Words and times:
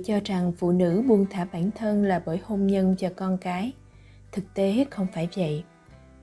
người 0.00 0.20
cho 0.20 0.32
rằng 0.32 0.52
phụ 0.52 0.72
nữ 0.72 1.02
buông 1.08 1.26
thả 1.30 1.46
bản 1.52 1.70
thân 1.70 2.04
là 2.04 2.22
bởi 2.26 2.40
hôn 2.44 2.66
nhân 2.66 2.96
và 3.00 3.08
con 3.16 3.38
cái. 3.38 3.72
Thực 4.32 4.54
tế 4.54 4.84
không 4.90 5.06
phải 5.14 5.28
vậy. 5.36 5.64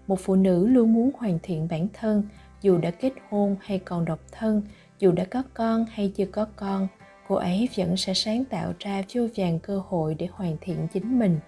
Một 0.08 0.20
phụ 0.20 0.36
nữ 0.36 0.68
luôn 0.68 0.94
muốn 0.94 1.12
hoàn 1.18 1.40
thiện 1.44 1.68
bản 1.68 1.88
thân, 1.94 2.24
dù 2.62 2.78
đã 2.78 2.92
kết 2.92 3.14
hôn 3.30 3.56
hay 3.62 3.80
còn 3.80 4.06
độc 4.06 4.20
thân, 4.32 4.62
dù 5.00 5.12
đã 5.12 5.26
có 5.26 5.44
con 5.54 5.86
hay 5.92 6.14
chưa 6.16 6.26
có 6.26 6.48
con, 6.56 6.88
cô 7.28 7.36
ấy 7.36 7.70
vẫn 7.78 7.98
sẽ 7.98 8.14
sáng 8.14 8.46
tạo 8.46 8.74
ra 8.80 9.04
vô 9.14 9.28
vàng 9.36 9.60
cơ 9.60 9.82
hội 9.88 10.16
để 10.16 10.28
hoàn 10.32 10.58
thiện 10.62 10.88
chính 10.94 11.20
mình. 11.20 11.40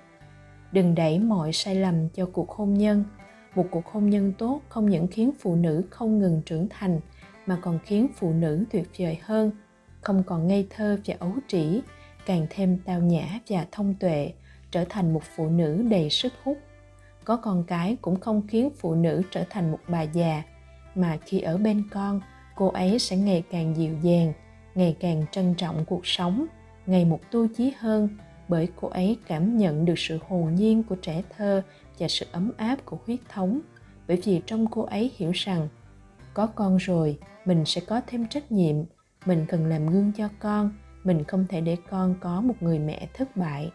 Đừng 0.71 0.95
đẩy 0.95 1.19
mọi 1.19 1.53
sai 1.53 1.75
lầm 1.75 2.09
cho 2.09 2.25
cuộc 2.33 2.49
hôn 2.49 2.73
nhân. 2.73 3.03
Một 3.55 3.65
cuộc 3.71 3.85
hôn 3.85 4.09
nhân 4.09 4.33
tốt 4.37 4.61
không 4.69 4.89
những 4.89 5.07
khiến 5.07 5.31
phụ 5.39 5.55
nữ 5.55 5.83
không 5.89 6.19
ngừng 6.19 6.41
trưởng 6.45 6.67
thành, 6.69 6.99
mà 7.45 7.57
còn 7.61 7.79
khiến 7.83 8.07
phụ 8.15 8.33
nữ 8.33 8.63
tuyệt 8.71 8.89
vời 8.99 9.17
hơn, 9.21 9.51
không 10.01 10.23
còn 10.23 10.47
ngây 10.47 10.67
thơ 10.69 10.97
và 11.05 11.15
ấu 11.19 11.33
trĩ 11.47 11.81
càng 12.29 12.47
thêm 12.49 12.77
tao 12.85 12.99
nhã 13.01 13.39
và 13.47 13.65
thông 13.71 13.93
tuệ, 13.93 14.33
trở 14.71 14.85
thành 14.89 15.13
một 15.13 15.23
phụ 15.35 15.49
nữ 15.49 15.85
đầy 15.89 16.09
sức 16.09 16.33
hút. 16.43 16.57
Có 17.23 17.35
con 17.35 17.63
cái 17.63 17.97
cũng 18.01 18.19
không 18.19 18.47
khiến 18.47 18.69
phụ 18.77 18.95
nữ 18.95 19.21
trở 19.31 19.43
thành 19.49 19.71
một 19.71 19.79
bà 19.87 20.01
già, 20.01 20.43
mà 20.95 21.17
khi 21.25 21.39
ở 21.39 21.57
bên 21.57 21.83
con, 21.91 22.21
cô 22.55 22.67
ấy 22.67 22.99
sẽ 22.99 23.17
ngày 23.17 23.43
càng 23.51 23.75
dịu 23.77 23.95
dàng, 24.01 24.33
ngày 24.75 24.97
càng 24.99 25.25
trân 25.31 25.55
trọng 25.55 25.85
cuộc 25.85 26.07
sống, 26.07 26.45
ngày 26.85 27.05
một 27.05 27.19
tu 27.31 27.47
chí 27.47 27.73
hơn, 27.79 28.09
bởi 28.47 28.67
cô 28.81 28.87
ấy 28.87 29.17
cảm 29.27 29.57
nhận 29.57 29.85
được 29.85 29.99
sự 29.99 30.19
hồn 30.27 30.55
nhiên 30.55 30.83
của 30.83 30.95
trẻ 30.95 31.21
thơ 31.37 31.61
và 31.99 32.07
sự 32.07 32.25
ấm 32.31 32.51
áp 32.57 32.77
của 32.85 32.97
huyết 33.05 33.19
thống. 33.29 33.59
Bởi 34.07 34.21
vì 34.23 34.41
trong 34.45 34.67
cô 34.67 34.81
ấy 34.81 35.11
hiểu 35.17 35.31
rằng, 35.33 35.67
có 36.33 36.47
con 36.47 36.77
rồi, 36.77 37.17
mình 37.45 37.65
sẽ 37.65 37.81
có 37.81 38.01
thêm 38.07 38.27
trách 38.27 38.51
nhiệm, 38.51 38.75
mình 39.25 39.45
cần 39.49 39.65
làm 39.65 39.87
gương 39.87 40.11
cho 40.17 40.29
con 40.39 40.71
mình 41.09 41.23
không 41.23 41.45
thể 41.49 41.61
để 41.61 41.77
con 41.89 42.15
có 42.19 42.41
một 42.41 42.53
người 42.59 42.79
mẹ 42.79 43.07
thất 43.13 43.37
bại. 43.37 43.71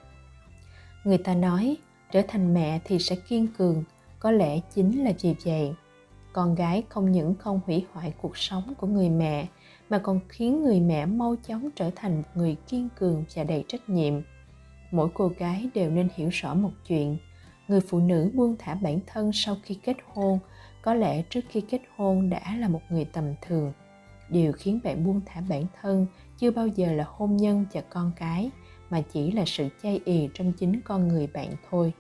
Người 1.05 1.19
ta 1.19 1.35
nói, 1.35 1.77
trở 2.13 2.23
thành 2.29 2.55
mẹ 2.55 2.81
thì 2.85 2.99
sẽ 2.99 3.17
kiên 3.17 3.47
cường, 3.59 3.85
có 4.19 4.31
lẽ 4.31 4.61
chính 4.75 5.05
là 5.05 5.13
vì 5.21 5.35
vậy. 5.45 5.73
Con 6.33 6.55
gái 6.55 6.83
không 6.89 7.13
những 7.13 7.35
không 7.35 7.61
hủy 7.67 7.87
hoại 7.93 8.13
cuộc 8.23 8.37
sống 8.37 8.75
của 8.79 8.87
người 8.87 9.11
mẹ, 9.11 9.47
mà 9.91 9.99
còn 9.99 10.21
khiến 10.29 10.63
người 10.63 10.81
mẹ 10.81 11.07
mau 11.07 11.37
chóng 11.49 11.69
trở 11.77 11.91
thành 11.97 12.17
một 12.17 12.29
người 12.35 12.57
kiên 12.69 12.89
cường 12.99 13.25
và 13.35 13.45
đầy 13.45 13.65
trách 13.69 13.89
nhiệm. 13.89 14.15
Mỗi 14.91 15.09
cô 15.15 15.29
gái 15.39 15.69
đều 15.75 15.91
nên 15.91 16.09
hiểu 16.15 16.29
rõ 16.33 16.55
một 16.55 16.73
chuyện, 16.89 17.17
người 17.69 17.81
phụ 17.81 17.99
nữ 17.99 18.31
buông 18.35 18.57
thả 18.59 18.75
bản 18.75 18.99
thân 19.07 19.31
sau 19.33 19.57
khi 19.63 19.75
kết 19.75 19.97
hôn, 20.13 20.39
có 20.83 20.95
lẽ 20.95 21.23
trước 21.31 21.45
khi 21.49 21.61
kết 21.61 21.81
hôn 21.97 22.31
đã 22.31 22.57
là 22.57 22.69
một 22.69 22.83
người 22.91 23.05
tầm 23.05 23.25
thường 23.43 23.73
điều 24.29 24.53
khiến 24.53 24.81
bạn 24.85 25.05
buông 25.05 25.21
thả 25.27 25.41
bản 25.41 25.65
thân 25.81 26.07
chưa 26.39 26.51
bao 26.51 26.67
giờ 26.67 26.93
là 26.93 27.05
hôn 27.09 27.37
nhân 27.37 27.67
và 27.73 27.81
con 27.81 28.13
cái, 28.17 28.51
mà 28.91 29.01
chỉ 29.01 29.31
là 29.31 29.45
sự 29.47 29.69
chay 29.83 30.01
ì 30.05 30.29
trong 30.35 30.53
chính 30.53 30.81
con 30.85 31.09
người 31.09 31.27
bạn 31.27 31.51
thôi. 31.71 31.93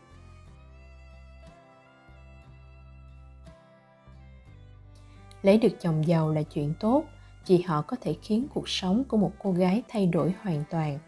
Lấy 5.43 5.59
được 5.59 5.81
chồng 5.81 6.07
giàu 6.07 6.33
là 6.33 6.43
chuyện 6.43 6.75
tốt, 6.81 7.05
vì 7.47 7.63
họ 7.63 7.83
có 7.83 7.97
thể 8.01 8.17
khiến 8.23 8.47
cuộc 8.55 8.69
sống 8.69 9.05
của 9.09 9.17
một 9.17 9.33
cô 9.43 9.53
gái 9.53 9.83
thay 9.89 10.07
đổi 10.07 10.35
hoàn 10.43 10.65
toàn. 10.71 10.99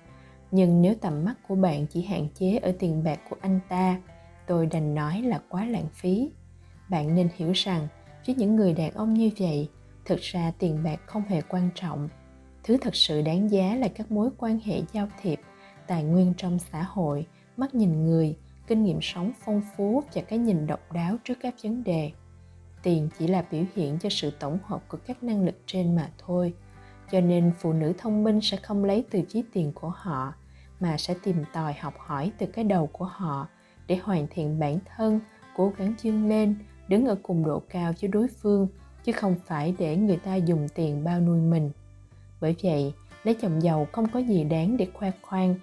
Nhưng 0.50 0.82
nếu 0.82 0.94
tầm 1.00 1.24
mắt 1.24 1.34
của 1.48 1.54
bạn 1.54 1.86
chỉ 1.86 2.02
hạn 2.02 2.28
chế 2.34 2.56
ở 2.56 2.72
tiền 2.78 3.04
bạc 3.04 3.20
của 3.30 3.36
anh 3.40 3.60
ta, 3.68 4.00
tôi 4.46 4.66
đành 4.66 4.94
nói 4.94 5.22
là 5.22 5.40
quá 5.48 5.64
lãng 5.64 5.88
phí. 5.92 6.30
Bạn 6.88 7.14
nên 7.14 7.28
hiểu 7.36 7.52
rằng, 7.54 7.88
với 8.26 8.34
những 8.34 8.56
người 8.56 8.72
đàn 8.74 8.90
ông 8.90 9.14
như 9.14 9.30
vậy 9.38 9.68
thực 10.06 10.20
ra 10.20 10.52
tiền 10.58 10.82
bạc 10.84 11.00
không 11.06 11.22
hề 11.22 11.42
quan 11.48 11.70
trọng. 11.74 12.08
Thứ 12.64 12.76
thật 12.80 12.96
sự 12.96 13.22
đáng 13.22 13.50
giá 13.50 13.74
là 13.74 13.88
các 13.88 14.10
mối 14.10 14.30
quan 14.38 14.60
hệ 14.64 14.82
giao 14.92 15.08
thiệp, 15.22 15.40
tài 15.86 16.04
nguyên 16.04 16.34
trong 16.36 16.58
xã 16.58 16.82
hội, 16.82 17.26
mắt 17.56 17.74
nhìn 17.74 18.04
người, 18.04 18.36
kinh 18.66 18.84
nghiệm 18.84 18.98
sống 19.02 19.32
phong 19.44 19.62
phú 19.76 20.02
và 20.14 20.22
cái 20.22 20.38
nhìn 20.38 20.66
độc 20.66 20.92
đáo 20.92 21.16
trước 21.24 21.34
các 21.40 21.54
vấn 21.62 21.84
đề. 21.84 22.10
Tiền 22.82 23.08
chỉ 23.18 23.26
là 23.26 23.44
biểu 23.50 23.64
hiện 23.74 23.98
cho 23.98 24.08
sự 24.08 24.30
tổng 24.30 24.58
hợp 24.64 24.82
của 24.88 24.98
các 25.06 25.22
năng 25.22 25.44
lực 25.44 25.54
trên 25.66 25.96
mà 25.96 26.10
thôi. 26.18 26.54
Cho 27.12 27.20
nên 27.20 27.52
phụ 27.58 27.72
nữ 27.72 27.92
thông 27.98 28.24
minh 28.24 28.40
sẽ 28.40 28.56
không 28.56 28.84
lấy 28.84 29.04
từ 29.10 29.22
trí 29.28 29.42
tiền 29.52 29.72
của 29.74 29.92
họ, 29.96 30.34
mà 30.80 30.96
sẽ 30.96 31.14
tìm 31.22 31.36
tòi 31.52 31.72
học 31.72 31.94
hỏi 31.98 32.32
từ 32.38 32.46
cái 32.46 32.64
đầu 32.64 32.86
của 32.86 33.04
họ 33.04 33.48
để 33.86 33.96
hoàn 33.96 34.26
thiện 34.30 34.58
bản 34.58 34.78
thân, 34.96 35.20
cố 35.56 35.72
gắng 35.78 35.94
vươn 36.02 36.28
lên, 36.28 36.54
đứng 36.88 37.06
ở 37.06 37.16
cùng 37.22 37.44
độ 37.44 37.62
cao 37.68 37.92
với 38.00 38.08
đối 38.08 38.28
phương 38.42 38.68
chứ 39.06 39.12
không 39.12 39.34
phải 39.46 39.74
để 39.78 39.96
người 39.96 40.16
ta 40.16 40.34
dùng 40.34 40.68
tiền 40.74 41.04
bao 41.04 41.20
nuôi 41.20 41.40
mình. 41.40 41.70
Bởi 42.40 42.56
vậy, 42.62 42.92
lấy 43.24 43.34
chồng 43.34 43.62
giàu 43.62 43.86
không 43.92 44.08
có 44.08 44.20
gì 44.20 44.44
đáng 44.44 44.76
để 44.76 44.86
khoe 44.94 45.10
khoang. 45.22 45.54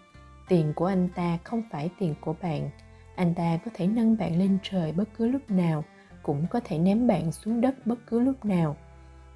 Tiền 0.50 0.74
của 0.76 0.86
anh 0.86 1.10
ta 1.16 1.38
không 1.44 1.64
phải 1.72 1.90
tiền 2.00 2.16
của 2.22 2.36
bạn. 2.42 2.70
Anh 3.16 3.34
ta 3.34 3.60
có 3.66 3.72
thể 3.74 3.88
nâng 3.88 4.18
bạn 4.18 4.40
lên 4.40 4.58
trời 4.64 4.92
bất 4.92 5.10
cứ 5.18 5.28
lúc 5.28 5.52
nào, 5.52 5.84
cũng 6.24 6.46
có 6.50 6.60
thể 6.60 6.80
ném 6.80 7.08
bạn 7.08 7.32
xuống 7.32 7.62
đất 7.62 7.88
bất 7.88 8.00
cứ 8.08 8.20
lúc 8.20 8.46
nào. 8.46 8.76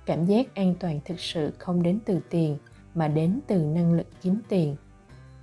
Cảm 0.05 0.25
giác 0.25 0.55
an 0.55 0.75
toàn 0.79 0.99
thực 1.05 1.19
sự 1.19 1.53
không 1.57 1.83
đến 1.83 1.99
từ 2.05 2.19
tiền, 2.29 2.57
mà 2.95 3.07
đến 3.07 3.39
từ 3.47 3.61
năng 3.61 3.93
lực 3.93 4.07
kiếm 4.21 4.41
tiền. 4.49 4.75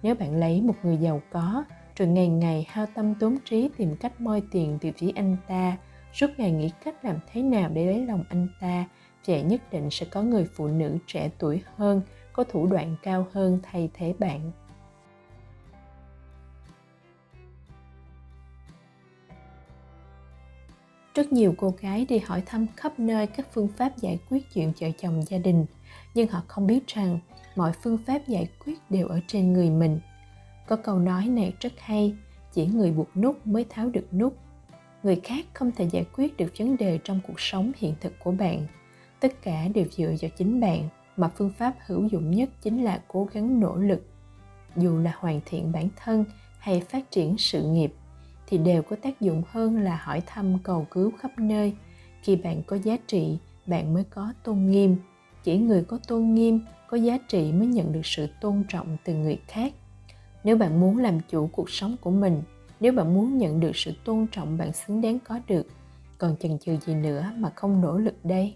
Nếu 0.02 0.14
bạn 0.14 0.36
lấy 0.36 0.62
một 0.62 0.74
người 0.82 0.96
giàu 0.96 1.20
có, 1.30 1.64
rồi 1.96 2.08
ngày 2.08 2.28
ngày 2.28 2.66
hao 2.68 2.86
tâm 2.94 3.14
tốn 3.14 3.36
trí 3.44 3.70
tìm 3.76 3.96
cách 3.96 4.20
moi 4.20 4.42
tiền 4.50 4.78
từ 4.80 4.90
phía 4.96 5.10
anh 5.14 5.36
ta 5.48 5.76
suốt 6.14 6.26
ngày 6.36 6.50
nghĩ 6.52 6.70
cách 6.84 7.04
làm 7.04 7.18
thế 7.32 7.42
nào 7.42 7.70
để 7.74 7.86
lấy 7.86 8.06
lòng 8.06 8.24
anh 8.28 8.48
ta 8.60 8.84
vậy 9.26 9.42
nhất 9.42 9.60
định 9.72 9.90
sẽ 9.90 10.06
có 10.06 10.22
người 10.22 10.44
phụ 10.44 10.66
nữ 10.66 10.98
trẻ 11.06 11.30
tuổi 11.38 11.62
hơn, 11.76 12.00
có 12.32 12.44
thủ 12.44 12.66
đoạn 12.66 12.96
cao 13.02 13.26
hơn 13.32 13.58
thay 13.62 13.90
thế 13.94 14.14
bạn. 14.18 14.52
Rất 21.14 21.32
nhiều 21.32 21.54
cô 21.58 21.74
gái 21.80 22.06
đi 22.08 22.18
hỏi 22.18 22.42
thăm 22.46 22.66
khắp 22.76 22.98
nơi 22.98 23.26
các 23.26 23.46
phương 23.52 23.68
pháp 23.68 23.96
giải 23.96 24.18
quyết 24.30 24.52
chuyện 24.54 24.72
vợ 24.80 24.88
chồng 24.98 25.22
gia 25.22 25.38
đình, 25.38 25.66
nhưng 26.14 26.28
họ 26.28 26.42
không 26.48 26.66
biết 26.66 26.86
rằng 26.86 27.18
mọi 27.56 27.72
phương 27.82 27.98
pháp 28.06 28.28
giải 28.28 28.48
quyết 28.64 28.78
đều 28.90 29.08
ở 29.08 29.20
trên 29.26 29.52
người 29.52 29.70
mình. 29.70 30.00
Có 30.68 30.76
câu 30.76 30.98
nói 30.98 31.28
này 31.28 31.54
rất 31.60 31.72
hay, 31.78 32.16
chỉ 32.52 32.66
người 32.66 32.92
buộc 32.92 33.16
nút 33.16 33.46
mới 33.46 33.64
tháo 33.68 33.88
được 33.88 34.14
nút 34.14 34.36
người 35.04 35.20
khác 35.24 35.46
không 35.54 35.72
thể 35.72 35.88
giải 35.90 36.04
quyết 36.16 36.36
được 36.36 36.52
vấn 36.58 36.76
đề 36.76 36.98
trong 37.04 37.20
cuộc 37.26 37.40
sống 37.40 37.72
hiện 37.76 37.94
thực 38.00 38.12
của 38.18 38.32
bạn. 38.32 38.66
Tất 39.20 39.42
cả 39.42 39.68
đều 39.74 39.84
dựa 39.90 40.14
vào 40.20 40.30
chính 40.36 40.60
bạn, 40.60 40.88
mà 41.16 41.28
phương 41.28 41.52
pháp 41.58 41.74
hữu 41.86 42.08
dụng 42.08 42.30
nhất 42.30 42.50
chính 42.62 42.84
là 42.84 43.02
cố 43.08 43.28
gắng 43.32 43.60
nỗ 43.60 43.76
lực. 43.76 44.06
Dù 44.76 44.98
là 44.98 45.12
hoàn 45.18 45.40
thiện 45.46 45.72
bản 45.72 45.88
thân 45.96 46.24
hay 46.58 46.80
phát 46.80 47.10
triển 47.10 47.38
sự 47.38 47.62
nghiệp, 47.62 47.92
thì 48.46 48.58
đều 48.58 48.82
có 48.82 48.96
tác 49.02 49.20
dụng 49.20 49.42
hơn 49.48 49.76
là 49.76 49.96
hỏi 49.96 50.22
thăm 50.26 50.58
cầu 50.62 50.86
cứu 50.90 51.12
khắp 51.18 51.30
nơi. 51.38 51.74
Khi 52.22 52.36
bạn 52.36 52.62
có 52.62 52.76
giá 52.76 52.96
trị, 53.06 53.38
bạn 53.66 53.94
mới 53.94 54.04
có 54.04 54.32
tôn 54.42 54.66
nghiêm. 54.66 54.96
Chỉ 55.42 55.58
người 55.58 55.84
có 55.84 55.98
tôn 56.08 56.34
nghiêm, 56.34 56.60
có 56.88 56.96
giá 56.96 57.18
trị 57.28 57.52
mới 57.52 57.66
nhận 57.66 57.92
được 57.92 58.06
sự 58.06 58.28
tôn 58.40 58.64
trọng 58.68 58.96
từ 59.04 59.14
người 59.14 59.38
khác. 59.48 59.72
Nếu 60.44 60.56
bạn 60.56 60.80
muốn 60.80 60.98
làm 60.98 61.20
chủ 61.28 61.46
cuộc 61.52 61.70
sống 61.70 61.96
của 62.00 62.10
mình 62.10 62.42
nếu 62.80 62.92
bạn 62.92 63.14
muốn 63.14 63.38
nhận 63.38 63.60
được 63.60 63.76
sự 63.76 63.92
tôn 64.04 64.26
trọng 64.32 64.58
bạn 64.58 64.72
xứng 64.72 65.00
đáng 65.00 65.18
có 65.18 65.40
được, 65.46 65.66
còn 66.18 66.36
chần 66.36 66.58
chừ 66.58 66.76
gì 66.76 66.94
nữa 66.94 67.32
mà 67.36 67.50
không 67.56 67.80
nỗ 67.80 67.98
lực 67.98 68.24
đây? 68.24 68.54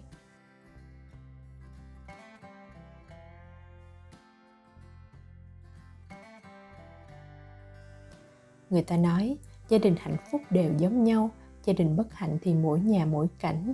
Người 8.71 8.83
ta 8.83 8.97
nói, 8.97 9.37
gia 9.69 9.79
đình 9.79 9.95
hạnh 10.01 10.17
phúc 10.31 10.43
đều 10.51 10.73
giống 10.79 11.05
nhau, 11.05 11.31
gia 11.65 11.73
đình 11.73 11.97
bất 11.97 12.15
hạnh 12.15 12.39
thì 12.43 12.55
mỗi 12.55 12.81
nhà 12.81 13.05
mỗi 13.05 13.27
cảnh. 13.41 13.73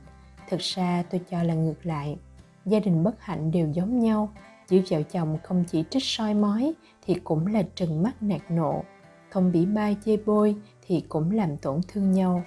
Thực 0.49 0.61
ra 0.61 1.05
tôi 1.11 1.21
cho 1.31 1.43
là 1.43 1.55
ngược 1.55 1.87
lại, 1.87 2.19
gia 2.65 2.81
đình 2.81 3.05
bất 3.05 3.21
hạnh 3.21 3.51
đều 3.51 3.73
giống 3.73 3.99
nhau 3.99 4.33
giữa 4.69 4.81
vợ 4.91 5.03
chồng 5.03 5.39
không 5.43 5.65
chỉ 5.71 5.85
trích 5.91 6.05
soi 6.05 6.35
mói 6.35 6.75
thì 7.07 7.15
cũng 7.15 7.47
là 7.47 7.63
trừng 7.75 8.03
mắt 8.03 8.23
nạt 8.23 8.51
nộ 8.51 8.85
không 9.35 9.53
bị 9.53 9.67
bai 9.67 9.97
chê 10.05 10.17
bôi 10.17 10.57
thì 10.87 11.05
cũng 11.09 11.31
làm 11.31 11.57
tổn 11.57 11.81
thương 11.89 12.13
nhau. 12.13 12.45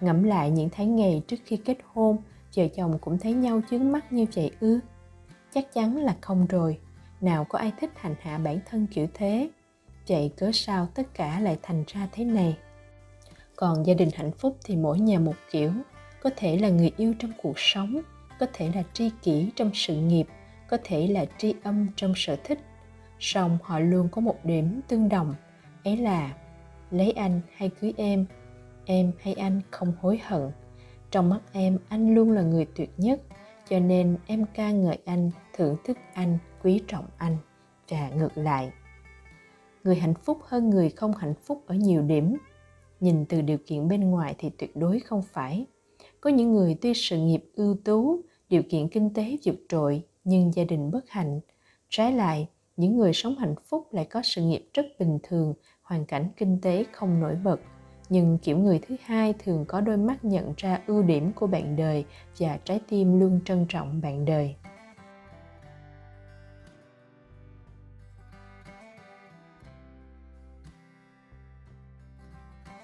Ngẫm 0.00 0.22
lại 0.22 0.50
những 0.50 0.68
tháng 0.72 0.96
ngày 0.96 1.22
trước 1.28 1.36
khi 1.44 1.56
kết 1.56 1.78
hôn, 1.92 2.16
vợ 2.54 2.64
chồng 2.76 2.98
cũng 3.00 3.18
thấy 3.18 3.32
nhau 3.32 3.60
chướng 3.70 3.92
mắt 3.92 4.12
như 4.12 4.26
vậy 4.34 4.50
ư? 4.60 4.80
Chắc 5.54 5.74
chắn 5.74 5.96
là 5.96 6.16
không 6.20 6.46
rồi. 6.46 6.78
Nào 7.20 7.44
có 7.44 7.58
ai 7.58 7.72
thích 7.80 7.90
hành 7.96 8.14
hạ 8.20 8.38
bản 8.38 8.58
thân 8.70 8.86
kiểu 8.86 9.06
thế? 9.14 9.50
Vậy 10.08 10.32
cớ 10.36 10.50
sao 10.54 10.88
tất 10.94 11.14
cả 11.14 11.40
lại 11.40 11.58
thành 11.62 11.84
ra 11.86 12.08
thế 12.12 12.24
này? 12.24 12.56
Còn 13.56 13.86
gia 13.86 13.94
đình 13.94 14.10
hạnh 14.14 14.32
phúc 14.32 14.56
thì 14.64 14.76
mỗi 14.76 15.00
nhà 15.00 15.18
một 15.18 15.36
kiểu. 15.50 15.72
Có 16.22 16.30
thể 16.36 16.58
là 16.58 16.68
người 16.68 16.92
yêu 16.96 17.14
trong 17.18 17.32
cuộc 17.42 17.58
sống, 17.58 18.00
có 18.40 18.46
thể 18.52 18.70
là 18.74 18.82
tri 18.92 19.10
kỷ 19.22 19.50
trong 19.56 19.70
sự 19.74 19.96
nghiệp, 19.96 20.26
có 20.68 20.78
thể 20.84 21.06
là 21.06 21.24
tri 21.38 21.54
âm 21.62 21.86
trong 21.96 22.12
sở 22.16 22.36
thích. 22.44 22.58
Song 23.20 23.58
họ 23.62 23.78
luôn 23.78 24.08
có 24.08 24.20
một 24.20 24.44
điểm 24.44 24.80
tương 24.88 25.08
đồng 25.08 25.34
ấy 25.86 25.96
là, 25.96 26.36
lấy 26.90 27.10
anh 27.10 27.40
hay 27.56 27.70
cưới 27.80 27.94
em 27.96 28.26
em 28.86 29.12
hay 29.18 29.34
anh 29.34 29.60
không 29.70 29.92
hối 30.00 30.20
hận. 30.24 30.50
Trong 31.10 31.28
mắt 31.28 31.40
em, 31.52 31.78
anh 31.88 32.14
luôn 32.14 32.30
là 32.30 32.42
người 32.42 32.66
tuyệt 32.76 32.90
nhất, 32.96 33.22
cho 33.68 33.78
nên 33.78 34.16
em 34.26 34.44
ca 34.54 34.70
ngợi 34.70 34.98
anh, 35.04 35.30
thưởng 35.56 35.76
thức 35.84 35.98
anh, 36.14 36.38
quý 36.62 36.80
trọng 36.86 37.04
anh. 37.16 37.36
Và 37.88 38.10
ngược 38.10 38.38
lại, 38.38 38.72
người 39.84 39.96
hạnh 39.96 40.14
phúc 40.24 40.38
hơn 40.42 40.70
người 40.70 40.90
không 40.90 41.12
hạnh 41.12 41.34
phúc 41.44 41.62
ở 41.66 41.74
nhiều 41.74 42.02
điểm. 42.02 42.36
Nhìn 43.00 43.24
từ 43.24 43.40
điều 43.40 43.58
kiện 43.66 43.88
bên 43.88 44.10
ngoài 44.10 44.34
thì 44.38 44.50
tuyệt 44.58 44.76
đối 44.76 45.00
không 45.00 45.22
phải. 45.22 45.66
Có 46.20 46.30
những 46.30 46.54
người 46.54 46.76
tuy 46.80 46.94
sự 46.94 47.18
nghiệp 47.18 47.44
ưu 47.54 47.76
tú, 47.84 48.20
điều 48.48 48.62
kiện 48.70 48.88
kinh 48.88 49.14
tế 49.14 49.36
vượt 49.44 49.56
trội, 49.68 50.02
nhưng 50.24 50.54
gia 50.54 50.64
đình 50.64 50.90
bất 50.90 51.08
hạnh. 51.08 51.40
Trái 51.88 52.12
lại, 52.12 52.48
những 52.76 52.96
người 52.96 53.12
sống 53.12 53.36
hạnh 53.38 53.54
phúc 53.68 53.88
lại 53.92 54.04
có 54.04 54.20
sự 54.24 54.42
nghiệp 54.42 54.68
rất 54.74 54.86
bình 54.98 55.18
thường 55.22 55.54
hoàn 55.86 56.04
cảnh 56.04 56.28
kinh 56.36 56.60
tế 56.60 56.84
không 56.92 57.20
nổi 57.20 57.34
bật. 57.34 57.60
Nhưng 58.08 58.38
kiểu 58.38 58.58
người 58.58 58.80
thứ 58.88 58.96
hai 59.04 59.34
thường 59.38 59.64
có 59.68 59.80
đôi 59.80 59.96
mắt 59.96 60.24
nhận 60.24 60.54
ra 60.56 60.80
ưu 60.86 61.02
điểm 61.02 61.32
của 61.32 61.46
bạn 61.46 61.76
đời 61.76 62.04
và 62.38 62.58
trái 62.64 62.80
tim 62.88 63.20
luôn 63.20 63.40
trân 63.44 63.66
trọng 63.68 64.00
bạn 64.00 64.24
đời. 64.24 64.56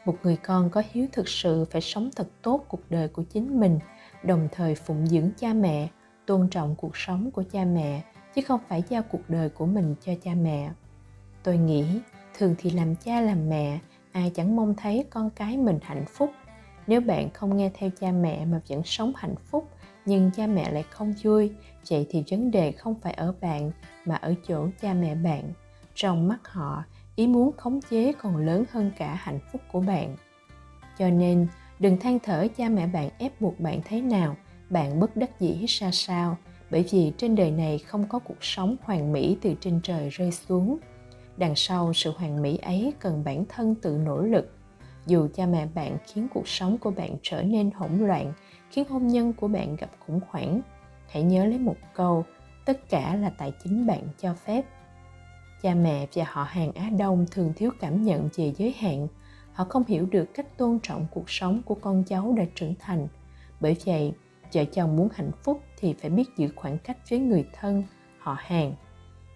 Một 0.04 0.16
người 0.22 0.36
con 0.36 0.70
có 0.70 0.82
hiếu 0.90 1.06
thực 1.12 1.28
sự 1.28 1.64
phải 1.70 1.80
sống 1.80 2.10
thật 2.16 2.28
tốt 2.42 2.64
cuộc 2.68 2.90
đời 2.90 3.08
của 3.08 3.22
chính 3.22 3.60
mình, 3.60 3.78
đồng 4.24 4.48
thời 4.52 4.74
phụng 4.74 5.06
dưỡng 5.06 5.30
cha 5.36 5.52
mẹ, 5.52 5.88
tôn 6.26 6.48
trọng 6.50 6.74
cuộc 6.76 6.96
sống 6.96 7.30
của 7.30 7.44
cha 7.52 7.64
mẹ, 7.64 8.02
chứ 8.34 8.42
không 8.42 8.60
phải 8.68 8.82
giao 8.88 9.02
cuộc 9.02 9.30
đời 9.30 9.48
của 9.48 9.66
mình 9.66 9.94
cho 10.00 10.12
cha 10.22 10.34
mẹ. 10.34 10.72
Tôi 11.42 11.56
nghĩ 11.56 12.00
thường 12.34 12.54
thì 12.58 12.70
làm 12.70 12.96
cha 12.96 13.20
làm 13.20 13.48
mẹ, 13.48 13.78
ai 14.12 14.30
chẳng 14.34 14.56
mong 14.56 14.74
thấy 14.76 15.04
con 15.10 15.30
cái 15.30 15.56
mình 15.56 15.78
hạnh 15.82 16.04
phúc. 16.08 16.30
Nếu 16.86 17.00
bạn 17.00 17.30
không 17.30 17.56
nghe 17.56 17.70
theo 17.74 17.90
cha 18.00 18.12
mẹ 18.12 18.44
mà 18.44 18.60
vẫn 18.68 18.82
sống 18.84 19.12
hạnh 19.16 19.34
phúc, 19.50 19.68
nhưng 20.06 20.30
cha 20.36 20.46
mẹ 20.46 20.70
lại 20.70 20.84
không 20.90 21.14
vui, 21.22 21.52
vậy 21.90 22.06
thì 22.10 22.24
vấn 22.30 22.50
đề 22.50 22.72
không 22.72 22.94
phải 23.00 23.12
ở 23.12 23.34
bạn, 23.40 23.70
mà 24.04 24.14
ở 24.14 24.34
chỗ 24.48 24.68
cha 24.80 24.94
mẹ 24.94 25.14
bạn. 25.14 25.52
Trong 25.94 26.28
mắt 26.28 26.48
họ, 26.48 26.84
ý 27.16 27.26
muốn 27.26 27.52
khống 27.56 27.80
chế 27.90 28.12
còn 28.12 28.36
lớn 28.36 28.64
hơn 28.70 28.90
cả 28.98 29.14
hạnh 29.14 29.38
phúc 29.52 29.62
của 29.72 29.80
bạn. 29.80 30.16
Cho 30.98 31.10
nên, 31.10 31.46
đừng 31.78 31.98
than 31.98 32.18
thở 32.18 32.46
cha 32.56 32.68
mẹ 32.68 32.86
bạn 32.86 33.10
ép 33.18 33.40
buộc 33.40 33.60
bạn 33.60 33.80
thế 33.84 34.00
nào, 34.00 34.36
bạn 34.70 35.00
bất 35.00 35.16
đắc 35.16 35.40
dĩ 35.40 35.64
ra 35.68 35.90
sao, 35.92 36.36
bởi 36.70 36.84
vì 36.90 37.12
trên 37.16 37.34
đời 37.34 37.50
này 37.50 37.78
không 37.78 38.08
có 38.08 38.18
cuộc 38.18 38.44
sống 38.44 38.76
hoàn 38.82 39.12
mỹ 39.12 39.36
từ 39.42 39.54
trên 39.60 39.80
trời 39.82 40.08
rơi 40.08 40.32
xuống 40.32 40.78
đằng 41.36 41.56
sau 41.56 41.92
sự 41.92 42.12
hoàn 42.16 42.42
mỹ 42.42 42.56
ấy 42.56 42.92
cần 43.00 43.24
bản 43.24 43.44
thân 43.48 43.74
tự 43.74 43.98
nỗ 44.04 44.22
lực. 44.22 44.56
Dù 45.06 45.28
cha 45.34 45.46
mẹ 45.46 45.66
bạn 45.74 45.98
khiến 46.06 46.28
cuộc 46.34 46.48
sống 46.48 46.78
của 46.78 46.90
bạn 46.90 47.16
trở 47.22 47.42
nên 47.42 47.70
hỗn 47.70 47.98
loạn, 47.98 48.32
khiến 48.70 48.88
hôn 48.88 49.06
nhân 49.06 49.32
của 49.32 49.48
bạn 49.48 49.76
gặp 49.76 49.90
khủng 50.06 50.20
hoảng, 50.28 50.60
hãy 51.08 51.22
nhớ 51.22 51.44
lấy 51.44 51.58
một 51.58 51.76
câu, 51.94 52.24
tất 52.64 52.88
cả 52.90 53.16
là 53.16 53.30
tại 53.38 53.52
chính 53.64 53.86
bạn 53.86 54.02
cho 54.18 54.34
phép. 54.34 54.64
Cha 55.62 55.74
mẹ 55.74 56.06
và 56.14 56.24
họ 56.28 56.42
hàng 56.42 56.72
á 56.72 56.90
đông 56.98 57.26
thường 57.30 57.52
thiếu 57.56 57.70
cảm 57.80 58.02
nhận 58.02 58.28
về 58.36 58.52
giới 58.56 58.74
hạn. 58.78 59.08
Họ 59.52 59.64
không 59.64 59.84
hiểu 59.88 60.06
được 60.06 60.34
cách 60.34 60.58
tôn 60.58 60.78
trọng 60.82 61.06
cuộc 61.10 61.30
sống 61.30 61.62
của 61.64 61.74
con 61.74 62.04
cháu 62.04 62.34
đã 62.36 62.44
trưởng 62.54 62.74
thành. 62.78 63.08
Bởi 63.60 63.76
vậy, 63.86 64.12
vợ 64.52 64.64
chồng 64.64 64.96
muốn 64.96 65.08
hạnh 65.14 65.30
phúc 65.42 65.62
thì 65.78 65.94
phải 66.00 66.10
biết 66.10 66.28
giữ 66.36 66.48
khoảng 66.56 66.78
cách 66.78 66.96
với 67.10 67.18
người 67.18 67.44
thân, 67.52 67.84
họ 68.18 68.36
hàng 68.38 68.74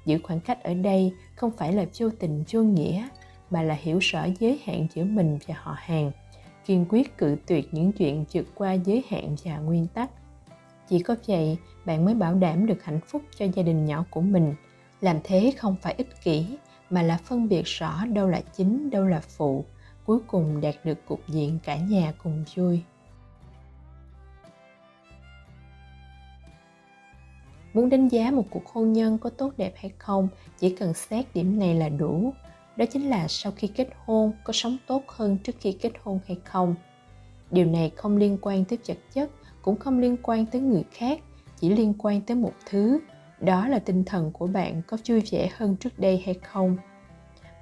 giữ 0.06 0.18
khoảng 0.22 0.40
cách 0.40 0.62
ở 0.62 0.74
đây 0.74 1.12
không 1.34 1.50
phải 1.50 1.72
là 1.72 1.84
vô 1.98 2.10
tình 2.18 2.44
vô 2.52 2.62
nghĩa, 2.62 3.08
mà 3.50 3.62
là 3.62 3.74
hiểu 3.74 3.98
rõ 3.98 4.26
giới 4.38 4.60
hạn 4.64 4.86
giữa 4.94 5.04
mình 5.04 5.38
và 5.46 5.54
họ 5.58 5.74
hàng, 5.78 6.10
kiên 6.66 6.86
quyết 6.88 7.18
cự 7.18 7.36
tuyệt 7.46 7.68
những 7.72 7.92
chuyện 7.92 8.24
vượt 8.32 8.46
qua 8.54 8.72
giới 8.72 9.04
hạn 9.08 9.36
và 9.44 9.58
nguyên 9.58 9.86
tắc. 9.86 10.10
Chỉ 10.88 10.98
có 10.98 11.16
vậy, 11.26 11.56
bạn 11.84 12.04
mới 12.04 12.14
bảo 12.14 12.34
đảm 12.34 12.66
được 12.66 12.84
hạnh 12.84 13.00
phúc 13.06 13.22
cho 13.38 13.46
gia 13.54 13.62
đình 13.62 13.84
nhỏ 13.84 14.04
của 14.10 14.20
mình. 14.20 14.54
Làm 15.00 15.16
thế 15.24 15.52
không 15.56 15.76
phải 15.82 15.94
ích 15.98 16.22
kỷ, 16.22 16.46
mà 16.90 17.02
là 17.02 17.18
phân 17.24 17.48
biệt 17.48 17.64
rõ 17.64 18.06
đâu 18.06 18.28
là 18.28 18.40
chính, 18.56 18.90
đâu 18.90 19.04
là 19.04 19.20
phụ, 19.20 19.64
cuối 20.04 20.18
cùng 20.26 20.60
đạt 20.60 20.74
được 20.84 21.06
cục 21.06 21.20
diện 21.28 21.58
cả 21.64 21.76
nhà 21.76 22.12
cùng 22.22 22.44
vui. 22.56 22.80
Muốn 27.76 27.88
đánh 27.88 28.08
giá 28.08 28.30
một 28.30 28.44
cuộc 28.50 28.66
hôn 28.66 28.92
nhân 28.92 29.18
có 29.18 29.30
tốt 29.30 29.52
đẹp 29.56 29.72
hay 29.76 29.92
không, 29.98 30.28
chỉ 30.58 30.70
cần 30.70 30.94
xét 30.94 31.34
điểm 31.34 31.58
này 31.58 31.74
là 31.74 31.88
đủ. 31.88 32.32
Đó 32.76 32.84
chính 32.90 33.08
là 33.08 33.28
sau 33.28 33.52
khi 33.56 33.68
kết 33.68 33.88
hôn 34.04 34.32
có 34.44 34.52
sống 34.52 34.76
tốt 34.86 35.02
hơn 35.08 35.38
trước 35.44 35.52
khi 35.60 35.72
kết 35.72 35.92
hôn 36.02 36.20
hay 36.26 36.36
không. 36.44 36.74
Điều 37.50 37.66
này 37.66 37.92
không 37.96 38.16
liên 38.16 38.38
quan 38.42 38.64
tới 38.64 38.78
vật 38.88 38.98
chất, 39.12 39.30
cũng 39.62 39.76
không 39.76 39.98
liên 39.98 40.16
quan 40.22 40.46
tới 40.46 40.60
người 40.60 40.84
khác, 40.92 41.20
chỉ 41.60 41.68
liên 41.68 41.94
quan 41.98 42.20
tới 42.20 42.36
một 42.36 42.52
thứ. 42.70 42.98
Đó 43.40 43.68
là 43.68 43.78
tinh 43.78 44.04
thần 44.04 44.30
của 44.32 44.46
bạn 44.46 44.82
có 44.86 44.96
vui 45.08 45.22
vẻ 45.30 45.48
hơn 45.56 45.76
trước 45.76 45.98
đây 45.98 46.22
hay 46.24 46.34
không. 46.34 46.76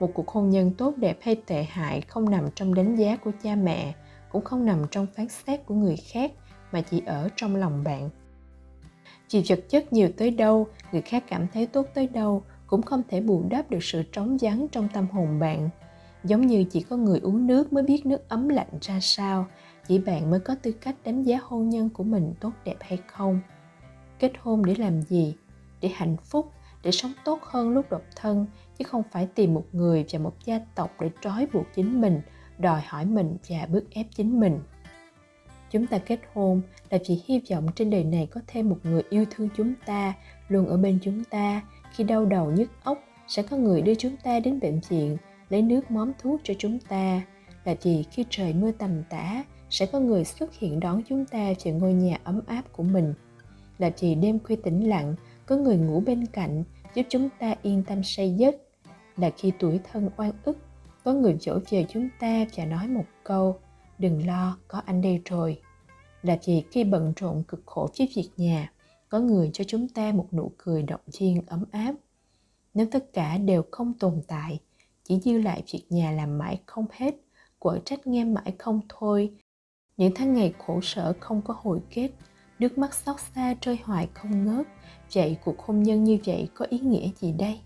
Một 0.00 0.10
cuộc 0.14 0.28
hôn 0.28 0.50
nhân 0.50 0.70
tốt 0.78 0.94
đẹp 0.96 1.18
hay 1.20 1.36
tệ 1.46 1.62
hại 1.62 2.00
không 2.00 2.30
nằm 2.30 2.44
trong 2.54 2.74
đánh 2.74 2.96
giá 2.96 3.16
của 3.16 3.30
cha 3.42 3.54
mẹ, 3.54 3.94
cũng 4.32 4.44
không 4.44 4.66
nằm 4.66 4.82
trong 4.90 5.06
phán 5.16 5.28
xét 5.28 5.66
của 5.66 5.74
người 5.74 5.96
khác, 5.96 6.32
mà 6.72 6.80
chỉ 6.80 7.02
ở 7.06 7.28
trong 7.36 7.56
lòng 7.56 7.84
bạn 7.84 8.10
chỉ 9.34 9.42
vật 9.48 9.64
chất 9.68 9.92
nhiều 9.92 10.08
tới 10.16 10.30
đâu, 10.30 10.66
người 10.92 11.02
khác 11.02 11.24
cảm 11.28 11.46
thấy 11.54 11.66
tốt 11.66 11.86
tới 11.94 12.06
đâu, 12.06 12.42
cũng 12.66 12.82
không 12.82 13.02
thể 13.08 13.20
bù 13.20 13.44
đắp 13.48 13.70
được 13.70 13.82
sự 13.82 14.02
trống 14.02 14.36
vắng 14.40 14.66
trong 14.72 14.88
tâm 14.94 15.06
hồn 15.06 15.38
bạn. 15.38 15.70
Giống 16.24 16.46
như 16.46 16.64
chỉ 16.64 16.80
có 16.80 16.96
người 16.96 17.20
uống 17.20 17.46
nước 17.46 17.72
mới 17.72 17.82
biết 17.82 18.06
nước 18.06 18.28
ấm 18.28 18.48
lạnh 18.48 18.68
ra 18.80 19.00
sao, 19.00 19.46
chỉ 19.88 19.98
bạn 19.98 20.30
mới 20.30 20.40
có 20.40 20.54
tư 20.62 20.72
cách 20.72 20.96
đánh 21.04 21.22
giá 21.22 21.38
hôn 21.42 21.68
nhân 21.68 21.90
của 21.90 22.04
mình 22.04 22.34
tốt 22.40 22.50
đẹp 22.64 22.76
hay 22.80 22.98
không. 23.06 23.40
Kết 24.18 24.32
hôn 24.40 24.64
để 24.64 24.74
làm 24.74 25.02
gì? 25.02 25.34
Để 25.80 25.88
hạnh 25.94 26.16
phúc, 26.16 26.50
để 26.82 26.90
sống 26.90 27.12
tốt 27.24 27.38
hơn 27.42 27.70
lúc 27.70 27.90
độc 27.90 28.02
thân, 28.16 28.46
chứ 28.78 28.84
không 28.88 29.02
phải 29.10 29.28
tìm 29.34 29.54
một 29.54 29.64
người 29.72 30.04
và 30.12 30.18
một 30.18 30.34
gia 30.44 30.60
tộc 30.74 30.90
để 31.00 31.10
trói 31.20 31.46
buộc 31.52 31.66
chính 31.74 32.00
mình, 32.00 32.20
đòi 32.58 32.80
hỏi 32.86 33.04
mình 33.04 33.36
và 33.48 33.66
bức 33.66 33.90
ép 33.90 34.06
chính 34.16 34.40
mình 34.40 34.60
chúng 35.74 35.86
ta 35.86 35.98
kết 35.98 36.20
hôn 36.34 36.60
là 36.90 36.98
vì 37.08 37.22
hy 37.26 37.40
vọng 37.50 37.66
trên 37.74 37.90
đời 37.90 38.04
này 38.04 38.28
có 38.30 38.40
thêm 38.46 38.68
một 38.68 38.76
người 38.82 39.02
yêu 39.10 39.24
thương 39.30 39.48
chúng 39.56 39.74
ta, 39.86 40.14
luôn 40.48 40.66
ở 40.66 40.76
bên 40.76 40.98
chúng 41.02 41.24
ta. 41.24 41.62
Khi 41.92 42.04
đau 42.04 42.26
đầu 42.26 42.50
nhức 42.50 42.68
óc, 42.84 42.98
sẽ 43.28 43.42
có 43.42 43.56
người 43.56 43.82
đưa 43.82 43.94
chúng 43.94 44.16
ta 44.24 44.40
đến 44.40 44.60
bệnh 44.60 44.80
viện, 44.88 45.16
lấy 45.48 45.62
nước 45.62 45.90
móm 45.90 46.12
thuốc 46.18 46.40
cho 46.44 46.54
chúng 46.58 46.78
ta. 46.78 47.22
Là 47.64 47.74
vì 47.82 48.04
khi 48.10 48.24
trời 48.30 48.52
mưa 48.54 48.72
tầm 48.72 49.02
tã, 49.10 49.44
sẽ 49.70 49.86
có 49.86 50.00
người 50.00 50.24
xuất 50.24 50.58
hiện 50.58 50.80
đón 50.80 51.02
chúng 51.08 51.26
ta 51.26 51.52
về 51.64 51.72
ngôi 51.72 51.92
nhà 51.92 52.16
ấm 52.24 52.40
áp 52.46 52.62
của 52.72 52.82
mình. 52.82 53.14
Là 53.78 53.90
vì 54.00 54.14
đêm 54.14 54.38
khuya 54.38 54.56
tĩnh 54.56 54.88
lặng, 54.88 55.14
có 55.46 55.56
người 55.56 55.76
ngủ 55.76 56.00
bên 56.00 56.26
cạnh, 56.26 56.64
giúp 56.94 57.06
chúng 57.08 57.28
ta 57.38 57.54
yên 57.62 57.82
tâm 57.86 58.02
say 58.02 58.34
giấc. 58.34 58.56
Là 59.16 59.30
khi 59.36 59.52
tuổi 59.58 59.80
thân 59.92 60.10
oan 60.16 60.32
ức, 60.44 60.58
có 61.04 61.12
người 61.12 61.36
dỗ 61.40 61.58
về 61.70 61.86
chúng 61.88 62.08
ta 62.20 62.44
và 62.56 62.64
nói 62.64 62.88
một 62.88 63.04
câu, 63.24 63.58
đừng 63.98 64.26
lo, 64.26 64.58
có 64.68 64.82
anh 64.86 65.00
đây 65.00 65.20
rồi 65.24 65.60
là 66.24 66.38
việc 66.44 66.64
khi 66.70 66.84
bận 66.84 67.12
rộn 67.16 67.42
cực 67.48 67.62
khổ 67.66 67.88
với 67.98 68.08
việc 68.16 68.30
nhà, 68.36 68.72
có 69.08 69.20
người 69.20 69.50
cho 69.52 69.64
chúng 69.64 69.88
ta 69.88 70.12
một 70.12 70.26
nụ 70.32 70.52
cười 70.58 70.82
động 70.82 71.00
viên 71.18 71.42
ấm 71.46 71.64
áp. 71.70 71.94
Nếu 72.74 72.86
tất 72.90 73.12
cả 73.12 73.38
đều 73.38 73.64
không 73.70 73.92
tồn 73.92 74.20
tại, 74.26 74.60
chỉ 75.04 75.20
dư 75.20 75.38
lại 75.38 75.62
việc 75.72 75.84
nhà 75.90 76.10
làm 76.10 76.38
mãi 76.38 76.60
không 76.66 76.86
hết, 76.92 77.14
quở 77.58 77.78
trách 77.84 78.06
nghe 78.06 78.24
mãi 78.24 78.54
không 78.58 78.80
thôi. 78.88 79.32
Những 79.96 80.12
tháng 80.14 80.34
ngày 80.34 80.54
khổ 80.58 80.80
sở 80.82 81.12
không 81.20 81.42
có 81.42 81.54
hồi 81.58 81.80
kết, 81.90 82.10
nước 82.58 82.78
mắt 82.78 82.94
xót 82.94 83.16
xa 83.34 83.54
trôi 83.60 83.78
hoài 83.84 84.08
không 84.14 84.44
ngớt. 84.44 84.66
Vậy 85.14 85.36
cuộc 85.44 85.58
hôn 85.58 85.82
nhân 85.82 86.04
như 86.04 86.18
vậy 86.26 86.48
có 86.54 86.66
ý 86.70 86.78
nghĩa 86.78 87.08
gì 87.20 87.32
đây? 87.32 87.60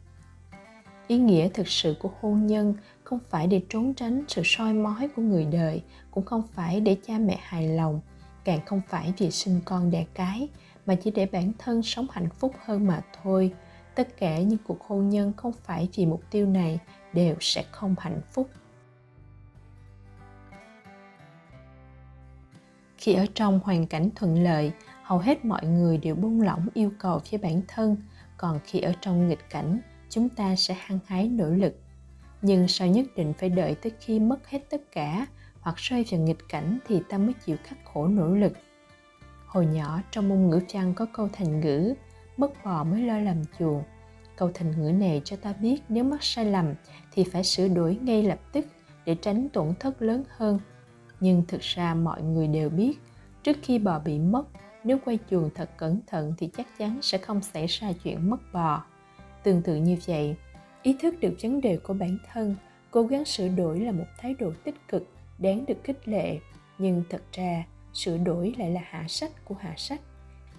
Ý 1.07 1.19
nghĩa 1.19 1.49
thực 1.49 1.69
sự 1.69 1.95
của 2.01 2.11
hôn 2.21 2.47
nhân 2.47 2.75
không 3.05 3.19
phải 3.29 3.47
để 3.47 3.63
trốn 3.69 3.95
tránh 3.95 4.25
sự 4.29 4.43
soi 4.45 4.73
mói 4.75 5.09
của 5.17 5.23
người 5.23 5.45
đời, 5.45 5.83
cũng 6.11 6.25
không 6.25 6.43
phải 6.53 6.81
để 6.81 6.97
cha 7.07 7.19
mẹ 7.19 7.39
hài 7.41 7.69
lòng 7.69 8.01
càng 8.49 8.67
không 8.67 8.81
phải 8.89 9.13
vì 9.19 9.31
sinh 9.31 9.61
con 9.65 9.91
đẻ 9.91 10.07
cái, 10.15 10.49
mà 10.87 10.95
chỉ 10.95 11.11
để 11.11 11.27
bản 11.27 11.53
thân 11.59 11.83
sống 11.83 12.07
hạnh 12.11 12.29
phúc 12.31 12.55
hơn 12.65 12.87
mà 12.87 13.01
thôi. 13.23 13.55
Tất 13.95 14.17
cả 14.17 14.39
những 14.39 14.59
cuộc 14.65 14.83
hôn 14.83 15.09
nhân 15.09 15.33
không 15.37 15.53
phải 15.53 15.89
vì 15.95 16.07
mục 16.07 16.23
tiêu 16.31 16.47
này 16.47 16.79
đều 17.13 17.37
sẽ 17.41 17.65
không 17.71 17.95
hạnh 17.99 18.21
phúc. 18.33 18.51
Khi 22.99 23.15
ở 23.15 23.27
trong 23.35 23.61
hoàn 23.65 23.87
cảnh 23.87 24.11
thuận 24.15 24.43
lợi, 24.43 24.73
hầu 25.03 25.19
hết 25.19 25.45
mọi 25.45 25.67
người 25.67 25.99
đều 25.99 26.15
buông 26.15 26.41
lỏng 26.41 26.69
yêu 26.75 26.93
cầu 26.99 27.21
với 27.31 27.39
bản 27.39 27.63
thân, 27.69 27.97
còn 28.37 28.61
khi 28.65 28.81
ở 28.81 28.93
trong 29.01 29.29
nghịch 29.29 29.51
cảnh, 29.51 29.81
chúng 30.09 30.29
ta 30.29 30.57
sẽ 30.57 30.77
hăng 30.79 30.99
hái 31.07 31.29
nỗ 31.29 31.51
lực. 31.51 31.81
Nhưng 32.43 32.69
sao 32.69 32.89
nhất 32.89 33.07
định 33.17 33.33
phải 33.39 33.49
đợi 33.49 33.75
tới 33.75 33.93
khi 34.01 34.21
mất 34.21 34.49
hết 34.49 34.61
tất 34.71 34.93
cả 34.93 35.27
hoặc 35.61 35.77
rơi 35.77 36.05
vào 36.11 36.21
nghịch 36.21 36.49
cảnh 36.49 36.79
thì 36.87 37.01
ta 37.09 37.19
mới 37.19 37.35
chịu 37.47 37.57
khắc 37.65 37.79
khổ 37.85 38.09
nỗ 38.09 38.29
lực. 38.29 38.53
Hồi 39.47 39.67
nhỏ, 39.67 40.01
trong 40.11 40.29
môn 40.29 40.51
ngữ 40.51 40.61
văn 40.73 40.95
có 40.95 41.07
câu 41.13 41.29
thành 41.33 41.61
ngữ, 41.61 41.95
mất 42.37 42.65
bò 42.65 42.85
mới 42.85 43.03
lo 43.03 43.19
làm 43.19 43.43
chuồng. 43.59 43.83
Câu 44.37 44.51
thành 44.55 44.71
ngữ 44.71 44.93
này 44.93 45.23
cho 45.25 45.37
ta 45.37 45.53
biết 45.53 45.81
nếu 45.89 46.05
mắc 46.05 46.23
sai 46.23 46.45
lầm 46.45 46.75
thì 47.13 47.25
phải 47.25 47.45
sửa 47.45 47.69
đổi 47.69 47.99
ngay 48.03 48.23
lập 48.23 48.39
tức 48.53 48.67
để 49.05 49.15
tránh 49.15 49.49
tổn 49.49 49.75
thất 49.81 50.03
lớn 50.03 50.25
hơn. 50.37 50.59
Nhưng 51.21 51.43
thực 51.49 51.61
ra 51.61 51.95
mọi 51.95 52.23
người 52.23 52.47
đều 52.47 52.71
biết, 52.71 52.99
trước 53.43 53.57
khi 53.63 53.79
bò 53.79 53.99
bị 53.99 54.19
mất, 54.19 54.43
nếu 54.85 54.99
quay 55.05 55.19
chuồng 55.31 55.51
thật 55.55 55.71
cẩn 55.77 56.01
thận 56.07 56.35
thì 56.39 56.51
chắc 56.57 56.67
chắn 56.79 56.99
sẽ 57.03 57.19
không 57.19 57.43
xảy 57.43 57.67
ra 57.67 57.93
chuyện 58.05 58.31
mất 58.31 58.53
bò. 58.53 58.85
Tương 59.43 59.63
tự 59.63 59.77
như 59.77 59.97
vậy, 60.07 60.37
ý 60.83 60.97
thức 61.01 61.21
được 61.21 61.35
vấn 61.43 61.61
đề 61.61 61.77
của 61.77 61.95
bản 61.95 62.19
thân, 62.33 62.57
cố 62.91 63.03
gắng 63.03 63.25
sửa 63.25 63.49
đổi 63.49 63.81
là 63.81 63.93
một 63.93 64.07
thái 64.19 64.35
độ 64.35 64.53
tích 64.65 64.89
cực 64.89 65.07
đáng 65.39 65.67
được 65.67 65.85
khích 65.85 66.09
lệ. 66.09 66.39
Nhưng 66.79 67.05
thật 67.11 67.23
ra, 67.33 67.65
sửa 67.93 68.19
đổi 68.19 68.55
lại 68.59 68.71
là 68.71 68.81
hạ 68.85 69.05
sách 69.09 69.45
của 69.45 69.55
hạ 69.55 69.75
sách. 69.77 70.01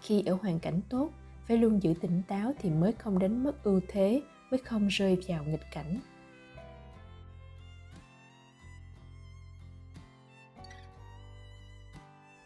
Khi 0.02 0.24
ở 0.26 0.38
hoàn 0.42 0.60
cảnh 0.60 0.82
tốt, 0.90 1.10
phải 1.48 1.58
luôn 1.58 1.84
giữ 1.84 1.94
tỉnh 2.02 2.22
táo 2.28 2.52
thì 2.60 2.70
mới 2.70 2.92
không 2.92 3.20
đánh 3.20 3.44
mất 3.44 3.64
ưu 3.64 3.82
thế, 3.88 4.22
mới 4.52 4.58
không 4.58 4.88
rơi 4.88 5.18
vào 5.28 5.44
nghịch 5.44 5.72
cảnh. 5.72 6.00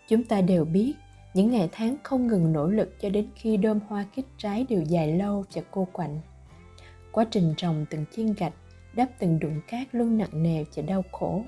Chúng 0.08 0.24
ta 0.24 0.42
đều 0.42 0.66
biết, 0.66 0.94
những 1.34 1.52
ngày 1.52 1.70
tháng 1.72 1.96
không 2.04 2.28
ngừng 2.28 2.54
nỗ 2.54 2.68
lực 2.68 2.96
cho 3.02 3.10
đến 3.10 3.28
khi 3.36 3.58
đơm 3.58 3.80
hoa 3.88 4.06
kết 4.16 4.24
trái 4.38 4.66
đều 4.70 4.82
dài 4.82 5.18
lâu 5.18 5.46
và 5.54 5.62
cô 5.72 5.88
quạnh. 5.92 6.20
Quá 7.12 7.26
trình 7.32 7.54
trồng 7.58 7.86
từng 7.90 8.06
chiên 8.16 8.34
gạch, 8.34 8.54
đắp 8.94 9.10
từng 9.20 9.40
đụng 9.40 9.62
cát 9.68 9.88
luôn 9.96 10.18
nặng 10.18 10.44
nề 10.44 10.64
và 10.76 10.84
đau 10.84 11.04
khổ 11.12 11.44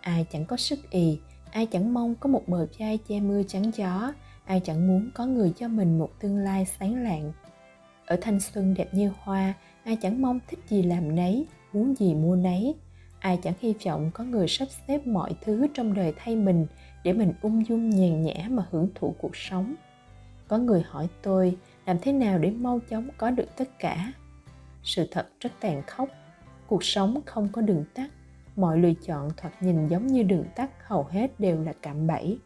ai 0.00 0.26
chẳng 0.30 0.44
có 0.44 0.56
sức 0.56 0.90
ì, 0.90 1.18
ai 1.50 1.66
chẳng 1.66 1.94
mong 1.94 2.14
có 2.14 2.28
một 2.28 2.42
bờ 2.46 2.66
vai 2.78 2.98
che 3.08 3.20
mưa 3.20 3.42
chắn 3.48 3.70
gió, 3.76 4.12
ai 4.44 4.60
chẳng 4.64 4.86
muốn 4.88 5.10
có 5.14 5.26
người 5.26 5.52
cho 5.56 5.68
mình 5.68 5.98
một 5.98 6.10
tương 6.20 6.36
lai 6.36 6.66
sáng 6.78 7.02
lạng. 7.04 7.32
Ở 8.06 8.16
thanh 8.20 8.40
xuân 8.40 8.74
đẹp 8.74 8.94
như 8.94 9.12
hoa, 9.18 9.54
ai 9.84 9.96
chẳng 9.96 10.22
mong 10.22 10.40
thích 10.48 10.58
gì 10.68 10.82
làm 10.82 11.16
nấy, 11.16 11.46
muốn 11.72 11.94
gì 11.94 12.14
mua 12.14 12.36
nấy. 12.36 12.74
Ai 13.18 13.38
chẳng 13.42 13.54
hy 13.60 13.74
vọng 13.84 14.10
có 14.14 14.24
người 14.24 14.48
sắp 14.48 14.68
xếp 14.88 15.06
mọi 15.06 15.34
thứ 15.40 15.66
trong 15.74 15.94
đời 15.94 16.12
thay 16.16 16.36
mình 16.36 16.66
để 17.04 17.12
mình 17.12 17.32
ung 17.42 17.66
dung 17.66 17.90
nhàn 17.90 18.22
nhã 18.22 18.34
mà 18.50 18.66
hưởng 18.70 18.88
thụ 18.94 19.14
cuộc 19.18 19.36
sống. 19.36 19.74
Có 20.48 20.58
người 20.58 20.82
hỏi 20.88 21.08
tôi, 21.22 21.56
làm 21.86 21.96
thế 22.02 22.12
nào 22.12 22.38
để 22.38 22.50
mau 22.50 22.80
chóng 22.90 23.08
có 23.18 23.30
được 23.30 23.56
tất 23.56 23.78
cả? 23.78 24.12
Sự 24.82 25.08
thật 25.10 25.28
rất 25.40 25.50
tàn 25.60 25.82
khốc, 25.86 26.08
cuộc 26.66 26.84
sống 26.84 27.20
không 27.26 27.48
có 27.52 27.62
đường 27.62 27.84
tắt 27.94 28.10
mọi 28.56 28.78
lựa 28.78 28.92
chọn 29.06 29.28
thoạt 29.36 29.62
nhìn 29.62 29.88
giống 29.88 30.06
như 30.06 30.22
đường 30.22 30.44
tắt 30.56 30.70
hầu 30.86 31.04
hết 31.04 31.40
đều 31.40 31.62
là 31.62 31.72
cạm 31.82 32.06
bẫy. 32.06 32.38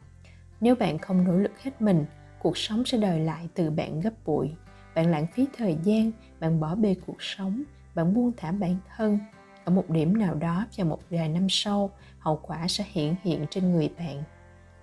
Nếu 0.61 0.75
bạn 0.75 0.99
không 0.99 1.25
nỗ 1.25 1.33
lực 1.33 1.63
hết 1.63 1.83
mình, 1.83 2.05
cuộc 2.39 2.59
sống 2.59 2.85
sẽ 2.85 2.99
đòi 2.99 3.21
lại 3.21 3.49
từ 3.55 3.71
bạn 3.71 4.01
gấp 4.01 4.13
bụi 4.25 4.51
bạn 4.95 5.11
lãng 5.11 5.27
phí 5.27 5.47
thời 5.57 5.77
gian, 5.85 6.13
bạn 6.41 6.61
bỏ 6.61 6.75
bê 6.75 6.95
cuộc 7.07 7.23
sống, 7.23 7.63
bạn 7.95 8.15
buông 8.15 8.33
thả 8.37 8.53
bản 8.53 8.77
thân. 8.97 9.19
Ở 9.65 9.73
một 9.73 9.91
điểm 9.91 10.19
nào 10.19 10.35
đó 10.35 10.67
và 10.77 10.85
một 10.85 11.01
vài 11.11 11.29
năm 11.29 11.47
sau, 11.51 11.91
hậu 12.19 12.41
quả 12.43 12.69
sẽ 12.69 12.85
hiện 12.93 13.17
hiện 13.23 13.47
trên 13.51 13.73
người 13.73 13.91
bạn. 13.99 14.23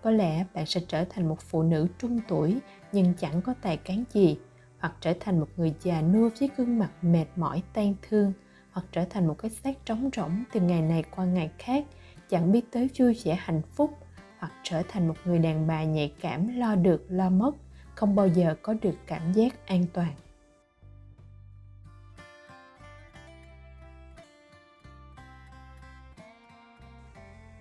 Có 0.02 0.12
lẽ 0.12 0.46
bạn 0.54 0.66
sẽ 0.66 0.82
trở 0.88 1.06
thành 1.10 1.30
một 1.30 1.42
phụ 1.42 1.64
nữ 1.64 1.88
trung 2.00 2.20
tuổi, 2.28 2.58
nhưng 2.92 3.14
chẳng 3.14 3.42
có 3.42 3.54
tài 3.62 3.78
cán 3.78 4.04
gì, 4.14 4.38
hoặc 4.80 4.94
trở 5.00 5.14
thành 5.20 5.40
một 5.40 5.48
người 5.58 5.74
già 5.82 6.02
nua 6.02 6.30
với 6.40 6.50
gương 6.58 6.80
mặt 6.80 6.92
mệt 7.02 7.26
mỏi 7.36 7.64
tan 7.74 7.94
thương 8.10 8.34
hoặc 8.72 8.86
trở 8.92 9.06
thành 9.06 9.28
một 9.28 9.38
cái 9.38 9.52
xác 9.52 9.86
trống 9.86 10.10
rỗng 10.16 10.44
từ 10.54 10.62
ngày 10.62 10.82
này 10.82 11.04
qua 11.16 11.26
ngày 11.26 11.52
khác, 11.58 11.86
chẳng 12.30 12.52
biết 12.52 12.72
tới 12.72 12.90
vui 13.00 13.22
vẻ, 13.24 13.36
hạnh 13.40 13.62
phúc, 13.62 13.98
hoặc 14.40 14.52
trở 14.64 14.82
thành 14.90 15.08
một 15.08 15.16
người 15.26 15.40
đàn 15.40 15.68
bà 15.68 15.84
nhạy 15.84 16.14
cảm, 16.22 16.60
lo 16.60 16.76
được, 16.76 17.06
lo 17.10 17.30
mất, 17.30 17.56
không 17.96 18.16
bao 18.16 18.28
giờ 18.28 18.56
có 18.62 18.74
được 18.82 18.96
cảm 19.08 19.34
giác 19.34 19.68
an 19.68 19.86
toàn. 19.94 20.14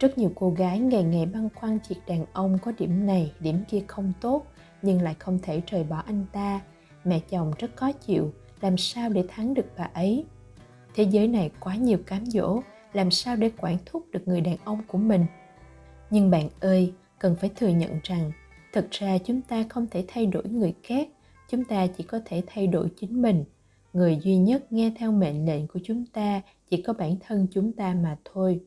Rất 0.00 0.18
nhiều 0.18 0.32
cô 0.34 0.50
gái 0.50 0.78
ngày 0.78 1.02
ngày 1.02 1.26
băn 1.26 1.48
khoăn 1.54 1.78
việc 1.88 2.00
đàn 2.06 2.26
ông 2.32 2.58
có 2.62 2.72
điểm 2.78 3.06
này, 3.06 3.32
điểm 3.40 3.64
kia 3.68 3.82
không 3.86 4.12
tốt, 4.20 4.46
nhưng 4.82 5.02
lại 5.02 5.14
không 5.18 5.38
thể 5.42 5.62
rời 5.66 5.84
bỏ 5.84 6.02
anh 6.06 6.26
ta. 6.32 6.60
Mẹ 7.04 7.20
chồng 7.20 7.52
rất 7.58 7.76
khó 7.76 7.92
chịu, 7.92 8.32
làm 8.60 8.76
sao 8.76 9.08
để 9.08 9.24
thắng 9.28 9.54
được 9.54 9.66
bà 9.78 9.84
ấy? 9.84 10.24
Thế 10.94 11.02
giới 11.02 11.28
này 11.28 11.50
quá 11.60 11.76
nhiều 11.76 11.98
cám 12.06 12.26
dỗ, 12.26 12.60
làm 12.92 13.10
sao 13.10 13.36
để 13.36 13.50
quản 13.58 13.76
thúc 13.86 14.06
được 14.12 14.28
người 14.28 14.40
đàn 14.40 14.56
ông 14.64 14.82
của 14.86 14.98
mình? 14.98 15.26
Nhưng 16.10 16.30
bạn 16.30 16.48
ơi, 16.60 16.92
cần 17.18 17.36
phải 17.40 17.50
thừa 17.56 17.68
nhận 17.68 18.00
rằng 18.02 18.32
thực 18.72 18.90
ra 18.90 19.18
chúng 19.18 19.42
ta 19.42 19.64
không 19.68 19.86
thể 19.90 20.04
thay 20.08 20.26
đổi 20.26 20.44
người 20.48 20.74
khác, 20.82 21.08
chúng 21.50 21.64
ta 21.64 21.86
chỉ 21.86 22.04
có 22.04 22.20
thể 22.24 22.42
thay 22.46 22.66
đổi 22.66 22.88
chính 22.96 23.22
mình. 23.22 23.44
Người 23.92 24.18
duy 24.22 24.36
nhất 24.36 24.72
nghe 24.72 24.92
theo 24.98 25.12
mệnh 25.12 25.46
lệnh 25.46 25.66
của 25.66 25.80
chúng 25.84 26.06
ta 26.06 26.40
chỉ 26.70 26.82
có 26.82 26.92
bản 26.92 27.16
thân 27.20 27.46
chúng 27.50 27.72
ta 27.72 27.94
mà 27.94 28.18
thôi. 28.24 28.60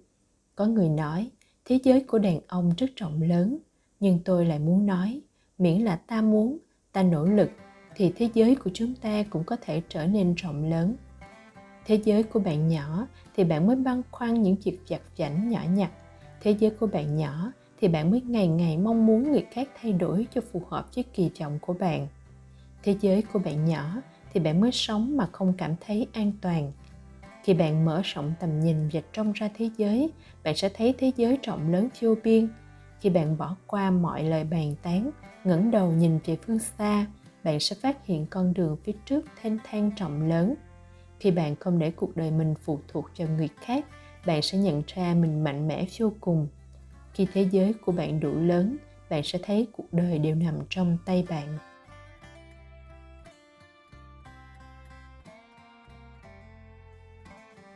Có 0.55 0.65
người 0.65 0.89
nói, 0.89 1.29
thế 1.65 1.79
giới 1.83 2.01
của 2.01 2.19
đàn 2.19 2.39
ông 2.47 2.71
rất 2.77 2.95
rộng 2.95 3.21
lớn. 3.21 3.57
Nhưng 3.99 4.19
tôi 4.25 4.45
lại 4.45 4.59
muốn 4.59 4.85
nói, 4.85 5.21
miễn 5.57 5.81
là 5.81 5.95
ta 5.95 6.21
muốn, 6.21 6.57
ta 6.91 7.03
nỗ 7.03 7.25
lực, 7.25 7.49
thì 7.95 8.11
thế 8.15 8.29
giới 8.33 8.55
của 8.55 8.69
chúng 8.73 8.95
ta 8.95 9.23
cũng 9.29 9.43
có 9.43 9.57
thể 9.61 9.81
trở 9.89 10.07
nên 10.07 10.35
rộng 10.35 10.69
lớn 10.69 10.95
thế 11.85 11.99
giới 12.03 12.23
của 12.23 12.39
bạn 12.39 12.67
nhỏ 12.67 13.07
thì 13.35 13.43
bạn 13.43 13.67
mới 13.67 13.75
băn 13.75 14.01
khoăn 14.11 14.41
những 14.41 14.55
chuyện 14.55 14.75
vặt 14.89 15.01
vảnh 15.17 15.49
nhỏ 15.49 15.61
nhặt. 15.73 15.91
Thế 16.41 16.51
giới 16.51 16.71
của 16.71 16.87
bạn 16.87 17.15
nhỏ 17.15 17.51
thì 17.81 17.87
bạn 17.87 18.11
mới 18.11 18.21
ngày 18.21 18.47
ngày 18.47 18.77
mong 18.77 19.05
muốn 19.05 19.31
người 19.31 19.45
khác 19.51 19.69
thay 19.81 19.93
đổi 19.93 20.27
cho 20.33 20.41
phù 20.51 20.61
hợp 20.69 20.95
với 20.95 21.03
kỳ 21.13 21.29
vọng 21.39 21.59
của 21.61 21.73
bạn. 21.73 22.07
Thế 22.83 22.95
giới 23.01 23.21
của 23.21 23.39
bạn 23.39 23.65
nhỏ 23.65 24.01
thì 24.33 24.39
bạn 24.39 24.61
mới 24.61 24.71
sống 24.71 25.17
mà 25.17 25.27
không 25.31 25.53
cảm 25.57 25.75
thấy 25.85 26.07
an 26.13 26.31
toàn. 26.41 26.71
Khi 27.43 27.53
bạn 27.53 27.85
mở 27.85 28.01
rộng 28.03 28.33
tầm 28.39 28.59
nhìn 28.59 28.89
và 28.93 29.01
trông 29.13 29.31
ra 29.31 29.49
thế 29.57 29.69
giới, 29.77 30.11
bạn 30.43 30.55
sẽ 30.55 30.69
thấy 30.69 30.93
thế 30.97 31.11
giới 31.15 31.39
rộng 31.43 31.71
lớn 31.71 31.89
vô 32.01 32.15
biên. 32.23 32.49
Khi 33.01 33.09
bạn 33.09 33.37
bỏ 33.37 33.55
qua 33.67 33.91
mọi 33.91 34.23
lời 34.23 34.43
bàn 34.43 34.75
tán, 34.81 35.11
ngẩng 35.43 35.71
đầu 35.71 35.91
nhìn 35.91 36.19
về 36.25 36.37
phương 36.45 36.59
xa, 36.59 37.05
bạn 37.43 37.59
sẽ 37.59 37.75
phát 37.81 38.05
hiện 38.05 38.25
con 38.29 38.53
đường 38.53 38.77
phía 38.83 38.93
trước 39.05 39.25
thênh 39.41 39.57
thang 39.63 39.91
rộng 39.97 40.29
lớn 40.29 40.55
khi 41.23 41.31
bạn 41.31 41.55
không 41.55 41.79
để 41.79 41.91
cuộc 41.91 42.17
đời 42.17 42.31
mình 42.31 42.53
phụ 42.63 42.79
thuộc 42.87 43.05
vào 43.17 43.27
người 43.37 43.49
khác, 43.61 43.85
bạn 44.25 44.41
sẽ 44.41 44.57
nhận 44.57 44.83
ra 44.87 45.13
mình 45.13 45.43
mạnh 45.43 45.67
mẽ 45.67 45.85
vô 45.99 46.13
cùng. 46.21 46.47
Khi 47.13 47.27
thế 47.33 47.47
giới 47.51 47.73
của 47.73 47.91
bạn 47.91 48.19
đủ 48.19 48.35
lớn, 48.35 48.77
bạn 49.09 49.23
sẽ 49.23 49.39
thấy 49.43 49.67
cuộc 49.71 49.93
đời 49.93 50.19
đều 50.19 50.35
nằm 50.35 50.55
trong 50.69 50.97
tay 51.05 51.25
bạn. 51.29 51.57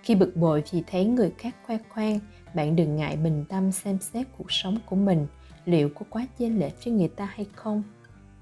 Khi 0.04 0.16
bực 0.16 0.36
bội 0.36 0.64
vì 0.72 0.84
thấy 0.88 1.06
người 1.06 1.32
khác 1.38 1.56
khoe 1.66 1.78
khoang, 1.90 2.20
bạn 2.54 2.76
đừng 2.76 2.96
ngại 2.96 3.18
bình 3.18 3.46
tâm 3.50 3.72
xem 3.72 3.98
xét 4.00 4.28
cuộc 4.38 4.52
sống 4.52 4.78
của 4.86 4.96
mình, 4.96 5.28
liệu 5.66 5.90
có 5.90 6.06
quá 6.10 6.28
chênh 6.38 6.60
lệch 6.60 6.86
với 6.86 6.94
người 6.94 7.10
ta 7.10 7.26
hay 7.26 7.46
không. 7.56 7.84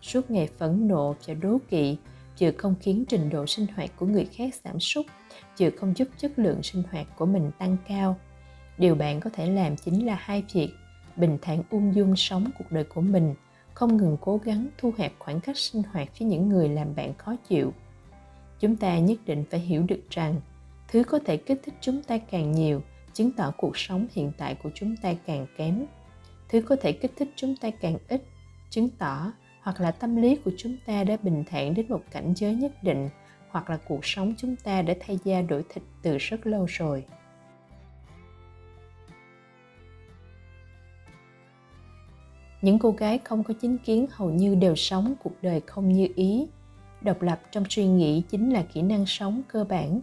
Suốt 0.01 0.31
ngày 0.31 0.49
phẫn 0.57 0.87
nộ 0.87 1.15
và 1.27 1.33
đố 1.33 1.57
kỵ 1.69 1.97
vừa 2.39 2.51
không 2.57 2.75
khiến 2.81 3.05
trình 3.07 3.29
độ 3.29 3.45
sinh 3.45 3.65
hoạt 3.75 3.89
của 3.95 4.05
người 4.05 4.25
khác 4.25 4.55
giảm 4.63 4.79
sút 4.79 5.05
vừa 5.59 5.69
không 5.69 5.97
giúp 5.97 6.07
chất 6.17 6.39
lượng 6.39 6.63
sinh 6.63 6.83
hoạt 6.91 7.07
của 7.17 7.25
mình 7.25 7.51
tăng 7.59 7.77
cao. 7.87 8.17
Điều 8.77 8.95
bạn 8.95 9.19
có 9.19 9.29
thể 9.33 9.49
làm 9.49 9.75
chính 9.77 10.05
là 10.05 10.15
hai 10.19 10.43
việc. 10.53 10.69
Bình 11.15 11.37
thản 11.41 11.63
ung 11.69 11.95
dung 11.95 12.15
sống 12.15 12.49
cuộc 12.57 12.71
đời 12.71 12.83
của 12.83 13.01
mình, 13.01 13.35
không 13.73 13.97
ngừng 13.97 14.17
cố 14.21 14.37
gắng 14.37 14.67
thu 14.77 14.93
hẹp 14.97 15.13
khoảng 15.19 15.39
cách 15.39 15.57
sinh 15.57 15.83
hoạt 15.91 16.07
với 16.19 16.27
những 16.27 16.49
người 16.49 16.69
làm 16.69 16.95
bạn 16.95 17.13
khó 17.13 17.35
chịu. 17.49 17.73
Chúng 18.59 18.75
ta 18.75 18.99
nhất 18.99 19.17
định 19.25 19.43
phải 19.51 19.59
hiểu 19.59 19.83
được 19.83 20.01
rằng, 20.09 20.41
thứ 20.87 21.03
có 21.03 21.19
thể 21.25 21.37
kích 21.37 21.61
thích 21.63 21.73
chúng 21.81 22.03
ta 22.03 22.17
càng 22.17 22.51
nhiều, 22.51 22.81
chứng 23.13 23.31
tỏ 23.31 23.51
cuộc 23.57 23.77
sống 23.77 24.07
hiện 24.11 24.31
tại 24.37 24.55
của 24.55 24.69
chúng 24.75 24.95
ta 24.97 25.13
càng 25.25 25.47
kém. 25.57 25.85
Thứ 26.49 26.61
có 26.61 26.75
thể 26.81 26.91
kích 26.91 27.11
thích 27.15 27.29
chúng 27.35 27.55
ta 27.55 27.69
càng 27.81 27.97
ít, 28.07 28.21
chứng 28.69 28.89
tỏ 28.89 29.31
hoặc 29.65 29.81
là 29.81 29.91
tâm 29.91 30.15
lý 30.15 30.35
của 30.35 30.51
chúng 30.57 30.77
ta 30.85 31.03
đã 31.03 31.17
bình 31.23 31.43
thản 31.47 31.73
đến 31.73 31.85
một 31.89 32.01
cảnh 32.11 32.33
giới 32.35 32.55
nhất 32.55 32.83
định, 32.83 33.09
hoặc 33.49 33.69
là 33.69 33.77
cuộc 33.87 34.05
sống 34.05 34.33
chúng 34.37 34.55
ta 34.55 34.81
đã 34.81 34.93
thay 34.99 35.19
da 35.23 35.41
đổi 35.41 35.63
thịt 35.69 35.83
từ 36.01 36.17
rất 36.17 36.47
lâu 36.47 36.65
rồi. 36.65 37.05
Những 42.61 42.79
cô 42.79 42.91
gái 42.91 43.19
không 43.23 43.43
có 43.43 43.53
chính 43.61 43.77
kiến 43.77 44.07
hầu 44.11 44.29
như 44.29 44.55
đều 44.55 44.75
sống 44.75 45.13
cuộc 45.23 45.33
đời 45.41 45.61
không 45.65 45.89
như 45.93 46.07
ý. 46.15 46.47
Độc 47.01 47.21
lập 47.21 47.41
trong 47.51 47.63
suy 47.69 47.87
nghĩ 47.87 48.23
chính 48.29 48.53
là 48.53 48.63
kỹ 48.73 48.81
năng 48.81 49.05
sống 49.05 49.41
cơ 49.47 49.63
bản. 49.63 50.01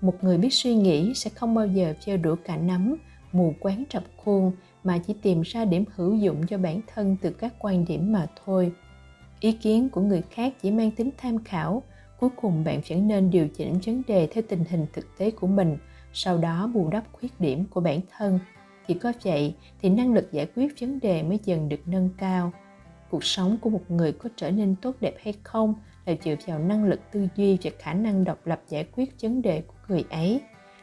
Một 0.00 0.24
người 0.24 0.38
biết 0.38 0.52
suy 0.52 0.74
nghĩ 0.74 1.14
sẽ 1.14 1.30
không 1.30 1.54
bao 1.54 1.66
giờ 1.66 1.94
chơi 2.00 2.16
đũa 2.16 2.36
cả 2.44 2.56
nắm, 2.56 2.96
mù 3.32 3.54
quáng 3.60 3.84
trập 3.88 4.04
khuôn 4.16 4.52
mà 4.84 4.98
chỉ 4.98 5.14
tìm 5.22 5.42
ra 5.42 5.64
điểm 5.64 5.84
hữu 5.94 6.14
dụng 6.14 6.46
cho 6.46 6.58
bản 6.58 6.80
thân 6.86 7.16
từ 7.20 7.30
các 7.30 7.54
quan 7.58 7.84
điểm 7.84 8.12
mà 8.12 8.26
thôi. 8.44 8.72
Ý 9.40 9.52
kiến 9.52 9.88
của 9.88 10.00
người 10.00 10.22
khác 10.30 10.54
chỉ 10.62 10.70
mang 10.70 10.90
tính 10.90 11.10
tham 11.18 11.44
khảo, 11.44 11.82
cuối 12.20 12.30
cùng 12.36 12.64
bạn 12.64 12.80
vẫn 12.88 13.08
nên 13.08 13.30
điều 13.30 13.48
chỉnh 13.48 13.78
vấn 13.86 14.02
đề 14.06 14.26
theo 14.26 14.44
tình 14.48 14.64
hình 14.70 14.86
thực 14.92 15.18
tế 15.18 15.30
của 15.30 15.46
mình, 15.46 15.76
sau 16.12 16.38
đó 16.38 16.70
bù 16.74 16.88
đắp 16.88 17.04
khuyết 17.12 17.40
điểm 17.40 17.64
của 17.70 17.80
bản 17.80 18.00
thân. 18.16 18.38
Chỉ 18.88 18.94
có 18.94 19.12
vậy, 19.24 19.54
thì 19.82 19.88
năng 19.88 20.14
lực 20.14 20.32
giải 20.32 20.46
quyết 20.56 20.80
vấn 20.80 21.00
đề 21.00 21.22
mới 21.22 21.38
dần 21.44 21.68
được 21.68 21.80
nâng 21.86 22.08
cao. 22.18 22.52
Cuộc 23.10 23.24
sống 23.24 23.56
của 23.60 23.70
một 23.70 23.82
người 23.88 24.12
có 24.12 24.28
trở 24.36 24.50
nên 24.50 24.76
tốt 24.82 24.96
đẹp 25.00 25.14
hay 25.24 25.34
không 25.42 25.74
là 26.06 26.14
dựa 26.24 26.34
vào 26.46 26.58
năng 26.58 26.84
lực 26.84 27.00
tư 27.12 27.28
duy 27.36 27.58
và 27.62 27.70
khả 27.78 27.94
năng 27.94 28.24
độc 28.24 28.46
lập 28.46 28.62
giải 28.68 28.86
quyết 28.96 29.22
vấn 29.22 29.42
đề 29.42 29.60
của 29.60 29.74
người 29.88 30.04
ấy. 30.10 30.40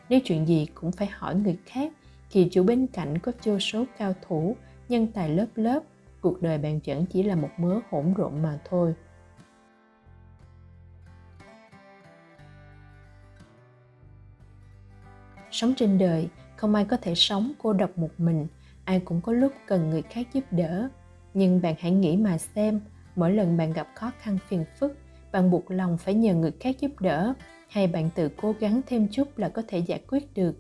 Nếu 0.10 0.20
chuyện 0.20 0.48
gì 0.48 0.68
cũng 0.74 0.92
phải 0.92 1.08
hỏi 1.08 1.36
người 1.36 1.58
khác 1.66 1.92
thì 2.32 2.48
chủ 2.52 2.64
bên 2.64 2.88
cạnh 2.88 3.18
có 3.18 3.32
vô 3.44 3.60
số 3.60 3.86
cao 3.98 4.14
thủ, 4.28 4.56
nhân 4.90 5.08
tài 5.14 5.30
lớp 5.30 5.48
lớp, 5.56 5.80
cuộc 6.22 6.42
đời 6.42 6.58
bạn 6.58 6.80
vẫn 6.86 7.06
chỉ 7.06 7.24
là 7.24 7.36
một 7.36 7.50
mớ 7.58 7.80
hỗn 7.90 8.14
độn 8.18 8.42
mà 8.42 8.60
thôi. 8.70 8.94
Sống 15.52 15.74
trên 15.78 15.98
đời, 15.98 16.30
không 16.56 16.76
ai 16.76 16.86
có 16.86 16.98
thể 16.98 17.16
sống 17.16 17.52
cô 17.58 17.74
độc 17.74 17.98
một 17.98 18.10
mình, 18.18 18.48
ai 18.86 19.00
cũng 19.00 19.22
có 19.22 19.32
lúc 19.32 19.54
cần 19.68 19.90
người 19.90 20.02
khác 20.02 20.28
giúp 20.34 20.44
đỡ. 20.52 20.90
Nhưng 21.34 21.62
bạn 21.62 21.76
hãy 21.80 21.92
nghĩ 21.92 22.18
mà 22.18 22.38
xem, 22.38 22.80
mỗi 23.16 23.34
lần 23.34 23.58
bạn 23.58 23.74
gặp 23.74 23.88
khó 23.96 24.12
khăn 24.20 24.38
phiền 24.48 24.66
phức, 24.80 24.98
bạn 25.32 25.52
buộc 25.52 25.72
lòng 25.72 25.98
phải 25.98 26.14
nhờ 26.14 26.36
người 26.36 26.52
khác 26.60 26.76
giúp 26.80 26.92
đỡ. 27.00 27.34
Hay 27.70 27.88
bạn 27.88 28.10
tự 28.16 28.30
cố 28.30 28.56
gắng 28.60 28.82
thêm 28.88 29.08
chút 29.12 29.38
là 29.38 29.50
có 29.50 29.62
thể 29.68 29.78
giải 29.80 30.02
quyết 30.08 30.34
được 30.34 30.56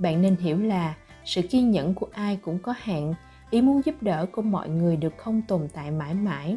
bạn 0.00 0.22
nên 0.22 0.36
hiểu 0.36 0.58
là 0.58 0.94
sự 1.24 1.42
kiên 1.42 1.70
nhẫn 1.70 1.94
của 1.94 2.06
ai 2.12 2.38
cũng 2.42 2.58
có 2.58 2.74
hạn. 2.78 3.14
Ý 3.50 3.62
muốn 3.62 3.80
giúp 3.84 3.94
đỡ 4.00 4.26
của 4.32 4.42
mọi 4.42 4.68
người 4.68 4.96
được 4.96 5.12
không 5.16 5.42
tồn 5.48 5.68
tại 5.72 5.90
mãi 5.90 6.14
mãi. 6.14 6.56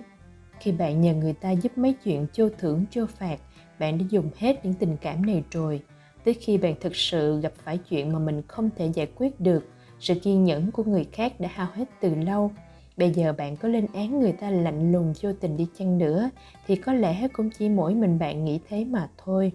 Khi 0.59 0.71
bạn 0.71 1.01
nhờ 1.01 1.13
người 1.13 1.33
ta 1.33 1.51
giúp 1.51 1.77
mấy 1.77 1.93
chuyện 1.93 2.27
chô 2.33 2.49
thưởng 2.57 2.85
chô 2.91 3.05
phạt, 3.05 3.39
bạn 3.79 3.97
đã 3.97 4.05
dùng 4.09 4.29
hết 4.37 4.65
những 4.65 4.73
tình 4.73 4.97
cảm 5.01 5.25
này 5.25 5.43
rồi. 5.51 5.81
Tới 6.23 6.33
khi 6.33 6.57
bạn 6.57 6.75
thực 6.81 6.95
sự 6.95 7.41
gặp 7.41 7.53
phải 7.63 7.77
chuyện 7.77 8.13
mà 8.13 8.19
mình 8.19 8.41
không 8.47 8.69
thể 8.75 8.89
giải 8.93 9.07
quyết 9.15 9.39
được, 9.39 9.69
sự 9.99 10.15
kiên 10.15 10.43
nhẫn 10.43 10.71
của 10.71 10.83
người 10.83 11.05
khác 11.11 11.39
đã 11.39 11.49
hao 11.53 11.67
hết 11.73 11.85
từ 12.01 12.15
lâu. 12.15 12.51
Bây 12.97 13.11
giờ 13.11 13.33
bạn 13.37 13.57
có 13.57 13.67
lên 13.67 13.87
án 13.93 14.19
người 14.19 14.31
ta 14.31 14.49
lạnh 14.49 14.91
lùng 14.91 15.13
vô 15.21 15.33
tình 15.33 15.57
đi 15.57 15.67
chăng 15.77 15.97
nữa, 15.97 16.29
thì 16.67 16.75
có 16.75 16.93
lẽ 16.93 17.27
cũng 17.33 17.49
chỉ 17.49 17.69
mỗi 17.69 17.95
mình 17.95 18.19
bạn 18.19 18.45
nghĩ 18.45 18.59
thế 18.69 18.85
mà 18.85 19.09
thôi 19.17 19.51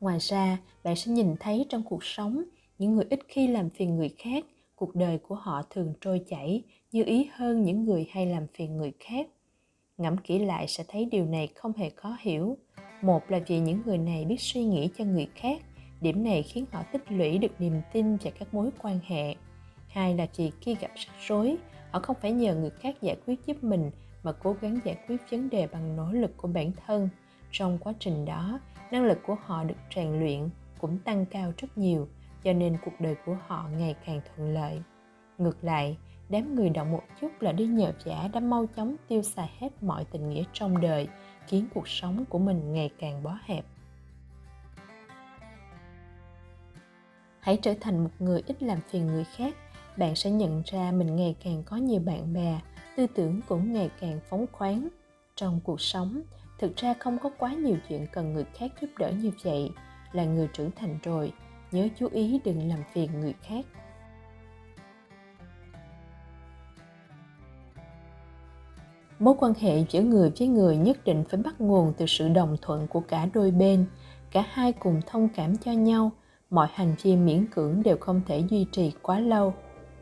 ngoài 0.00 0.18
ra, 0.20 0.58
bạn 0.84 0.96
sẽ 0.96 1.12
nhìn 1.12 1.36
thấy 1.40 1.66
trong 1.68 1.82
cuộc 1.82 2.04
sống, 2.04 2.42
những 2.78 2.94
người 2.94 3.04
ít 3.10 3.20
khi 3.28 3.46
làm 3.46 3.70
phiền 3.70 3.96
người 3.96 4.14
khác, 4.18 4.44
cuộc 4.74 4.94
đời 4.94 5.18
của 5.18 5.34
họ 5.34 5.62
thường 5.70 5.92
trôi 6.00 6.24
chảy 6.28 6.62
như 6.92 7.04
ý 7.04 7.28
hơn 7.34 7.62
những 7.62 7.84
người 7.84 8.08
hay 8.10 8.26
làm 8.26 8.46
phiền 8.54 8.76
người 8.76 8.92
khác. 9.00 9.26
Ngẫm 9.98 10.16
kỹ 10.16 10.38
lại 10.38 10.68
sẽ 10.68 10.84
thấy 10.88 11.04
điều 11.04 11.26
này 11.26 11.48
không 11.54 11.72
hề 11.76 11.90
khó 11.90 12.16
hiểu. 12.20 12.56
Một 13.02 13.30
là 13.30 13.40
vì 13.46 13.58
những 13.58 13.82
người 13.86 13.98
này 13.98 14.24
biết 14.24 14.40
suy 14.40 14.64
nghĩ 14.64 14.88
cho 14.98 15.04
người 15.04 15.28
khác, 15.34 15.62
điểm 16.00 16.24
này 16.24 16.42
khiến 16.42 16.64
họ 16.72 16.82
tích 16.92 17.12
lũy 17.12 17.38
được 17.38 17.60
niềm 17.60 17.80
tin 17.92 18.16
và 18.16 18.30
các 18.30 18.54
mối 18.54 18.70
quan 18.82 18.98
hệ. 19.06 19.34
Hai 19.88 20.14
là 20.14 20.26
vì 20.36 20.50
khi 20.60 20.74
gặp 20.74 20.90
rắc 20.94 21.14
rối, 21.26 21.56
họ 21.90 22.00
không 22.00 22.16
phải 22.22 22.32
nhờ 22.32 22.54
người 22.54 22.70
khác 22.70 23.02
giải 23.02 23.16
quyết 23.26 23.46
giúp 23.46 23.64
mình, 23.64 23.90
mà 24.22 24.32
cố 24.32 24.56
gắng 24.60 24.78
giải 24.84 24.96
quyết 25.08 25.16
vấn 25.30 25.50
đề 25.50 25.66
bằng 25.66 25.96
nỗ 25.96 26.12
lực 26.12 26.36
của 26.36 26.48
bản 26.48 26.72
thân. 26.86 27.08
Trong 27.50 27.78
quá 27.78 27.92
trình 27.98 28.24
đó 28.24 28.60
năng 28.90 29.04
lực 29.04 29.18
của 29.26 29.36
họ 29.44 29.64
được 29.64 29.74
rèn 29.94 30.20
luyện 30.20 30.48
cũng 30.80 30.98
tăng 30.98 31.26
cao 31.26 31.52
rất 31.58 31.78
nhiều, 31.78 32.08
cho 32.44 32.52
nên 32.52 32.76
cuộc 32.84 33.00
đời 33.00 33.14
của 33.26 33.36
họ 33.46 33.68
ngày 33.78 33.96
càng 34.06 34.20
thuận 34.26 34.54
lợi. 34.54 34.82
Ngược 35.38 35.64
lại, 35.64 35.96
đám 36.28 36.54
người 36.54 36.70
động 36.70 36.92
một 36.92 37.02
chút 37.20 37.28
là 37.40 37.52
đi 37.52 37.66
nhờ 37.66 37.92
giả 38.04 38.28
đã 38.32 38.40
mau 38.40 38.66
chóng 38.76 38.96
tiêu 39.08 39.22
xài 39.22 39.50
hết 39.58 39.82
mọi 39.82 40.04
tình 40.04 40.28
nghĩa 40.28 40.42
trong 40.52 40.80
đời, 40.80 41.08
khiến 41.46 41.66
cuộc 41.74 41.88
sống 41.88 42.24
của 42.28 42.38
mình 42.38 42.72
ngày 42.72 42.90
càng 42.98 43.22
bó 43.22 43.38
hẹp. 43.44 43.64
Hãy 47.40 47.58
trở 47.62 47.74
thành 47.80 48.04
một 48.04 48.10
người 48.18 48.42
ít 48.46 48.62
làm 48.62 48.78
phiền 48.80 49.06
người 49.06 49.24
khác, 49.24 49.54
bạn 49.96 50.14
sẽ 50.14 50.30
nhận 50.30 50.62
ra 50.66 50.92
mình 50.92 51.16
ngày 51.16 51.36
càng 51.44 51.62
có 51.66 51.76
nhiều 51.76 52.00
bạn 52.00 52.32
bè, 52.32 52.60
tư 52.96 53.06
tưởng 53.14 53.40
cũng 53.48 53.72
ngày 53.72 53.90
càng 54.00 54.20
phóng 54.28 54.46
khoáng. 54.52 54.88
Trong 55.34 55.60
cuộc 55.64 55.80
sống 55.80 56.22
thực 56.58 56.76
ra 56.76 56.94
không 56.98 57.18
có 57.18 57.30
quá 57.38 57.52
nhiều 57.52 57.76
chuyện 57.88 58.06
cần 58.12 58.32
người 58.32 58.44
khác 58.54 58.72
giúp 58.80 58.88
đỡ 58.98 59.10
như 59.10 59.30
vậy. 59.44 59.70
Là 60.12 60.24
người 60.24 60.48
trưởng 60.52 60.70
thành 60.76 60.98
rồi, 61.02 61.32
nhớ 61.72 61.88
chú 61.98 62.08
ý 62.12 62.40
đừng 62.44 62.68
làm 62.68 62.82
phiền 62.92 63.20
người 63.20 63.34
khác. 63.42 63.64
Mối 69.18 69.34
quan 69.38 69.52
hệ 69.60 69.84
giữa 69.90 70.02
người 70.02 70.32
với 70.38 70.48
người 70.48 70.76
nhất 70.76 71.04
định 71.04 71.24
phải 71.28 71.40
bắt 71.44 71.60
nguồn 71.60 71.92
từ 71.96 72.06
sự 72.06 72.28
đồng 72.28 72.56
thuận 72.62 72.86
của 72.86 73.00
cả 73.00 73.28
đôi 73.34 73.50
bên. 73.50 73.86
Cả 74.30 74.44
hai 74.52 74.72
cùng 74.72 75.00
thông 75.06 75.28
cảm 75.28 75.56
cho 75.56 75.72
nhau. 75.72 76.10
Mọi 76.50 76.68
hành 76.72 76.94
vi 77.02 77.16
miễn 77.16 77.46
cưỡng 77.46 77.82
đều 77.82 77.96
không 77.96 78.20
thể 78.26 78.42
duy 78.50 78.66
trì 78.72 78.92
quá 79.02 79.20
lâu. 79.20 79.54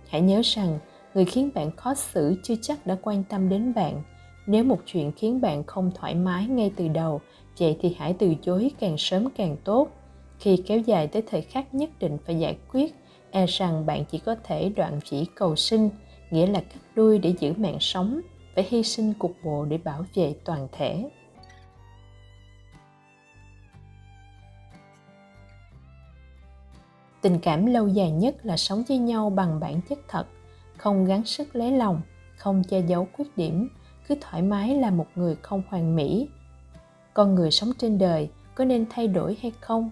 Hãy 0.09 0.21
nhớ 0.21 0.41
rằng, 0.45 0.79
người 1.15 1.25
khiến 1.25 1.51
bạn 1.55 1.77
khó 1.77 1.95
xử 1.95 2.41
chưa 2.43 2.55
chắc 2.63 2.87
đã 2.87 2.97
quan 3.03 3.25
tâm 3.25 3.49
đến 3.49 3.75
bạn 3.75 4.03
nếu 4.47 4.65
một 4.65 4.79
chuyện 4.87 5.13
khiến 5.13 5.41
bạn 5.41 5.65
không 5.65 5.91
thoải 5.95 6.15
mái 6.15 6.47
ngay 6.47 6.73
từ 6.77 6.89
đầu, 6.89 7.21
vậy 7.59 7.77
thì 7.81 7.97
hãy 7.99 8.13
từ 8.19 8.35
chối 8.43 8.71
càng 8.81 8.99
sớm 8.99 9.29
càng 9.37 9.57
tốt. 9.65 9.89
Khi 10.39 10.63
kéo 10.67 10.79
dài 10.79 11.07
tới 11.07 11.23
thời 11.23 11.43
khắc 11.43 11.75
nhất 11.75 11.91
định 11.99 12.19
phải 12.27 12.39
giải 12.39 12.57
quyết 12.73 12.95
e 13.31 13.47
rằng 13.47 13.87
bạn 13.87 14.05
chỉ 14.05 14.19
có 14.19 14.37
thể 14.45 14.69
đoạn 14.77 15.01
chỉ 15.05 15.27
cầu 15.35 15.57
sinh 15.57 15.91
nghĩa 16.31 16.47
là 16.47 16.61
cắt 16.61 16.81
đuôi 16.95 17.19
để 17.19 17.35
giữ 17.41 17.53
mạng 17.57 17.77
sống 17.81 18.21
phải 18.55 18.67
hy 18.69 18.83
sinh 18.83 19.13
cục 19.15 19.33
bộ 19.45 19.65
để 19.65 19.79
bảo 19.79 20.05
vệ 20.15 20.35
toàn 20.45 20.69
thể. 20.73 21.11
Tình 27.21 27.39
cảm 27.39 27.67
lâu 27.67 27.89
dài 27.89 28.11
nhất 28.11 28.37
là 28.43 28.57
sống 28.57 28.83
với 28.89 28.99
nhau 28.99 29.31
bằng 29.31 29.61
bản 29.61 29.81
chất 29.89 29.99
thật, 30.09 30.27
không 30.77 31.05
gắng 31.05 31.25
sức 31.25 31.57
lấy 31.57 31.73
lòng, 31.73 32.01
không 32.37 32.63
che 32.69 32.81
giấu 32.81 33.09
khuyết 33.13 33.37
điểm 33.37 33.69
cứ 34.09 34.15
thoải 34.21 34.43
mái 34.43 34.75
là 34.75 34.91
một 34.91 35.07
người 35.15 35.37
không 35.43 35.63
hoàn 35.69 35.97
mỹ. 35.97 36.29
Con 37.15 37.35
người 37.35 37.51
sống 37.51 37.71
trên 37.79 37.99
đời 37.99 38.31
có 38.55 38.65
nên 38.65 38.87
thay 38.91 39.09
đổi 39.09 39.37
hay 39.43 39.53
không? 39.61 39.91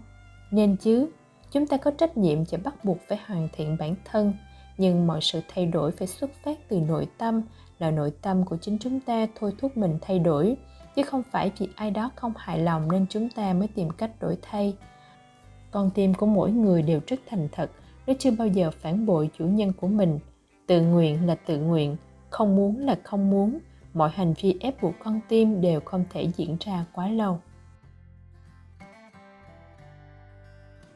Nên 0.50 0.76
chứ, 0.76 1.08
chúng 1.50 1.66
ta 1.66 1.76
có 1.76 1.90
trách 1.90 2.16
nhiệm 2.16 2.38
và 2.50 2.58
bắt 2.64 2.84
buộc 2.84 2.98
phải 3.08 3.18
hoàn 3.26 3.48
thiện 3.52 3.76
bản 3.78 3.94
thân. 4.04 4.34
Nhưng 4.78 5.06
mọi 5.06 5.20
sự 5.22 5.40
thay 5.48 5.66
đổi 5.66 5.90
phải 5.90 6.06
xuất 6.06 6.30
phát 6.42 6.58
từ 6.68 6.80
nội 6.80 7.08
tâm, 7.18 7.42
là 7.78 7.90
nội 7.90 8.12
tâm 8.22 8.44
của 8.44 8.56
chính 8.56 8.78
chúng 8.78 9.00
ta 9.00 9.26
thôi 9.34 9.52
thúc 9.58 9.76
mình 9.76 9.98
thay 10.00 10.18
đổi. 10.18 10.56
Chứ 10.96 11.02
không 11.02 11.22
phải 11.30 11.52
vì 11.58 11.68
ai 11.76 11.90
đó 11.90 12.10
không 12.16 12.32
hài 12.36 12.58
lòng 12.58 12.92
nên 12.92 13.06
chúng 13.10 13.28
ta 13.28 13.52
mới 13.52 13.68
tìm 13.68 13.90
cách 13.90 14.10
đổi 14.20 14.38
thay. 14.42 14.76
Con 15.70 15.90
tim 15.94 16.14
của 16.14 16.26
mỗi 16.26 16.50
người 16.50 16.82
đều 16.82 17.00
rất 17.06 17.20
thành 17.26 17.48
thật, 17.52 17.70
nó 18.06 18.14
chưa 18.18 18.30
bao 18.30 18.46
giờ 18.46 18.70
phản 18.70 19.06
bội 19.06 19.30
chủ 19.38 19.44
nhân 19.44 19.72
của 19.72 19.88
mình. 19.88 20.18
Tự 20.66 20.80
nguyện 20.80 21.26
là 21.26 21.34
tự 21.34 21.58
nguyện, 21.58 21.96
không 22.30 22.56
muốn 22.56 22.78
là 22.78 22.96
không 23.04 23.30
muốn 23.30 23.58
mọi 23.94 24.10
hành 24.10 24.34
vi 24.40 24.56
ép 24.60 24.82
buộc 24.82 24.94
con 25.04 25.20
tim 25.28 25.60
đều 25.60 25.80
không 25.80 26.04
thể 26.10 26.28
diễn 26.36 26.56
ra 26.60 26.84
quá 26.92 27.08
lâu. 27.08 27.40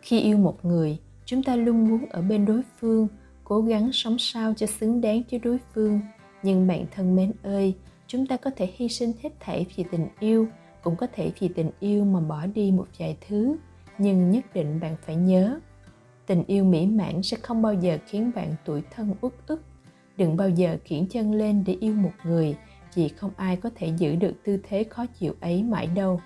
Khi 0.02 0.20
yêu 0.20 0.38
một 0.38 0.64
người, 0.64 0.98
chúng 1.24 1.42
ta 1.42 1.56
luôn 1.56 1.88
muốn 1.88 2.06
ở 2.10 2.22
bên 2.22 2.44
đối 2.44 2.62
phương, 2.80 3.08
cố 3.44 3.60
gắng 3.60 3.90
sống 3.92 4.16
sao 4.18 4.54
cho 4.56 4.66
xứng 4.66 5.00
đáng 5.00 5.22
với 5.30 5.40
đối 5.40 5.58
phương. 5.74 6.00
Nhưng 6.42 6.66
bạn 6.66 6.86
thân 6.90 7.16
mến 7.16 7.32
ơi, 7.42 7.74
chúng 8.06 8.26
ta 8.26 8.36
có 8.36 8.50
thể 8.56 8.70
hy 8.76 8.88
sinh 8.88 9.12
hết 9.22 9.30
thảy 9.40 9.66
vì 9.76 9.84
tình 9.90 10.08
yêu, 10.20 10.48
cũng 10.82 10.96
có 10.96 11.06
thể 11.12 11.32
vì 11.40 11.48
tình 11.48 11.70
yêu 11.80 12.04
mà 12.04 12.20
bỏ 12.20 12.46
đi 12.46 12.72
một 12.72 12.86
vài 12.98 13.16
thứ. 13.28 13.56
Nhưng 13.98 14.30
nhất 14.30 14.44
định 14.54 14.80
bạn 14.80 14.96
phải 15.06 15.16
nhớ, 15.16 15.60
tình 16.26 16.44
yêu 16.46 16.64
mỹ 16.64 16.86
mãn 16.86 17.22
sẽ 17.22 17.36
không 17.42 17.62
bao 17.62 17.74
giờ 17.74 17.98
khiến 18.06 18.30
bạn 18.34 18.54
tuổi 18.64 18.82
thân 18.90 19.14
uất 19.20 19.32
ức. 19.46 19.62
Đừng 20.16 20.36
bao 20.36 20.48
giờ 20.48 20.78
khiển 20.84 21.06
chân 21.06 21.32
lên 21.32 21.64
để 21.66 21.76
yêu 21.80 21.94
một 21.94 22.12
người 22.24 22.56
chị 22.94 23.08
không 23.08 23.30
ai 23.36 23.56
có 23.56 23.70
thể 23.74 23.92
giữ 23.98 24.16
được 24.16 24.32
tư 24.44 24.58
thế 24.68 24.84
khó 24.90 25.06
chịu 25.06 25.34
ấy 25.40 25.62
mãi 25.62 25.86
đâu. 25.86 26.20